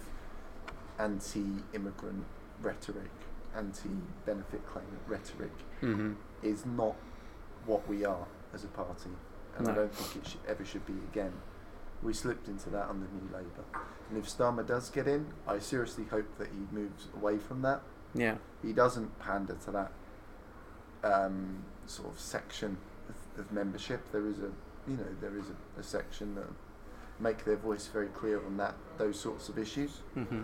[0.99, 2.25] anti-immigrant
[2.61, 3.11] rhetoric,
[3.55, 5.51] anti-benefit claimant rhetoric
[5.81, 6.15] Mhm.
[6.41, 6.95] is not
[7.65, 9.11] what we are as a party,
[9.57, 11.33] and I don't think it should, ever should be again.
[12.01, 13.63] We slipped into that under New Labour,
[14.09, 17.81] and if Starmer does get in, I seriously hope that he moves away from that.
[18.13, 18.37] Yeah.
[18.63, 19.91] He doesn't pander to that
[21.03, 22.77] um, sort of section
[23.39, 24.11] of, membership.
[24.11, 24.51] There is a,
[24.87, 26.47] you know, there is a, a section that
[27.19, 30.01] make their voice very clear on that those sorts of issues.
[30.13, 30.41] hmm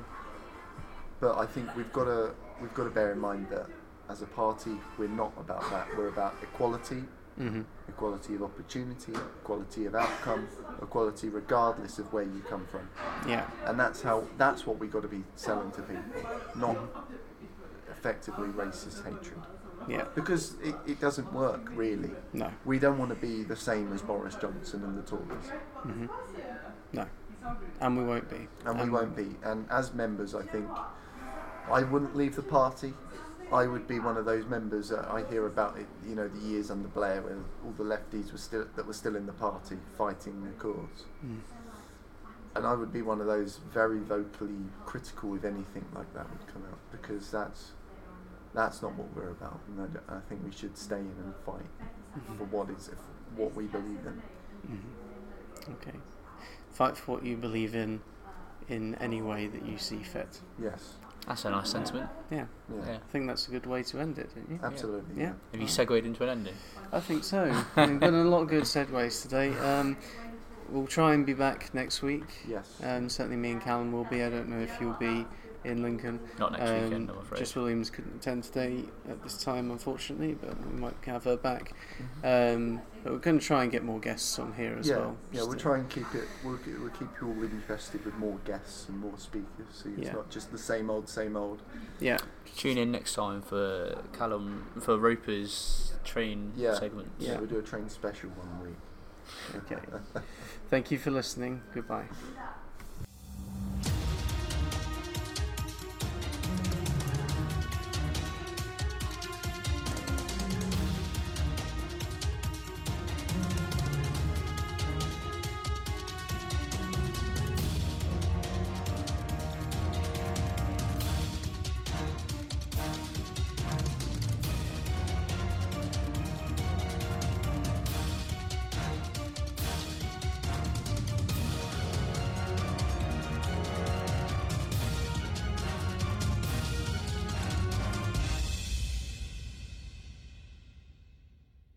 [1.19, 2.31] But I think we've got to
[2.61, 3.67] we've got to bear in mind that
[4.09, 5.87] as a party, we're not about that.
[5.97, 7.03] We're about equality,
[7.37, 10.47] hmm equality of opportunity, equality of outcome,
[10.81, 12.87] equality regardless of where you come from.
[13.27, 13.45] Yeah.
[13.65, 16.03] And that's how that's what we've got to be selling to people,
[16.55, 16.77] not
[17.91, 19.39] effectively racist hatred.
[19.87, 20.05] Yeah.
[20.15, 22.11] Because it, it doesn't work really.
[22.33, 22.51] No.
[22.65, 25.49] We don't want to be the same as Boris Johnson and the Tories.
[25.81, 26.05] hmm
[26.91, 27.05] No.
[27.81, 28.47] And we won't be.
[28.65, 29.35] and we Um, won't be.
[29.43, 30.67] And as members, I think
[31.69, 32.93] I wouldn't leave the party.
[33.51, 35.85] I would be one of those members that I hear about it.
[36.07, 39.15] You know, the years under Blair, where all the lefties were still that were still
[39.15, 41.05] in the party fighting the cause.
[41.25, 41.39] Mm.
[42.55, 46.47] And I would be one of those very vocally critical if anything like that would
[46.53, 47.71] come out, because that's
[48.53, 49.59] that's not what we're about.
[49.67, 51.65] And I, d- I think we should stay in and fight
[52.37, 52.89] for what is
[53.35, 54.21] what we believe in.
[54.71, 55.73] Mhm.
[55.75, 55.97] Okay.
[56.71, 58.01] Fight for what you believe in,
[58.67, 60.39] in any way that you see fit.
[60.61, 60.93] Yes.
[61.27, 62.09] That's a nice sentiment.
[62.29, 62.45] Yeah.
[62.69, 62.81] Yeah.
[62.85, 62.93] Yeah.
[62.95, 64.59] I think that's a good way to end it, don't you?
[64.61, 65.21] Absolutely.
[65.23, 65.33] Yeah.
[65.53, 66.53] Have you segued into an ending?
[66.91, 67.45] I think so.
[67.77, 69.57] We've done a lot of good segues today.
[69.59, 69.95] Um,
[70.69, 72.25] we'll try and be back next week.
[72.47, 72.69] Yes.
[72.83, 74.21] Um, certainly, me and Callum will be.
[74.21, 75.25] I don't know if you'll be
[75.65, 76.19] in Lincoln.
[76.39, 77.39] Not next Um, weekend, I'm afraid.
[77.39, 81.73] Jess Williams couldn't attend today at this time, unfortunately, but we might have her back.
[82.23, 82.55] Mhm.
[82.55, 85.17] Um, but we're going to try and get more guests on here as yeah, well.
[85.31, 86.27] Yeah, just we'll to- try and keep it.
[86.43, 90.13] We'll, we'll keep you all interested with more guests and more speakers, so it's Yeah.
[90.13, 91.61] not just the same old, same old.
[91.99, 92.17] Yeah,
[92.55, 96.75] Tune in next time for Callum for Roper's train Yeah.
[96.75, 97.09] segment.
[97.17, 97.37] Yeah, Yeah.
[97.39, 98.75] we'll do a train special one week.
[99.55, 99.79] okay.
[100.69, 101.61] Thank you for listening.
[101.73, 102.07] Goodbye.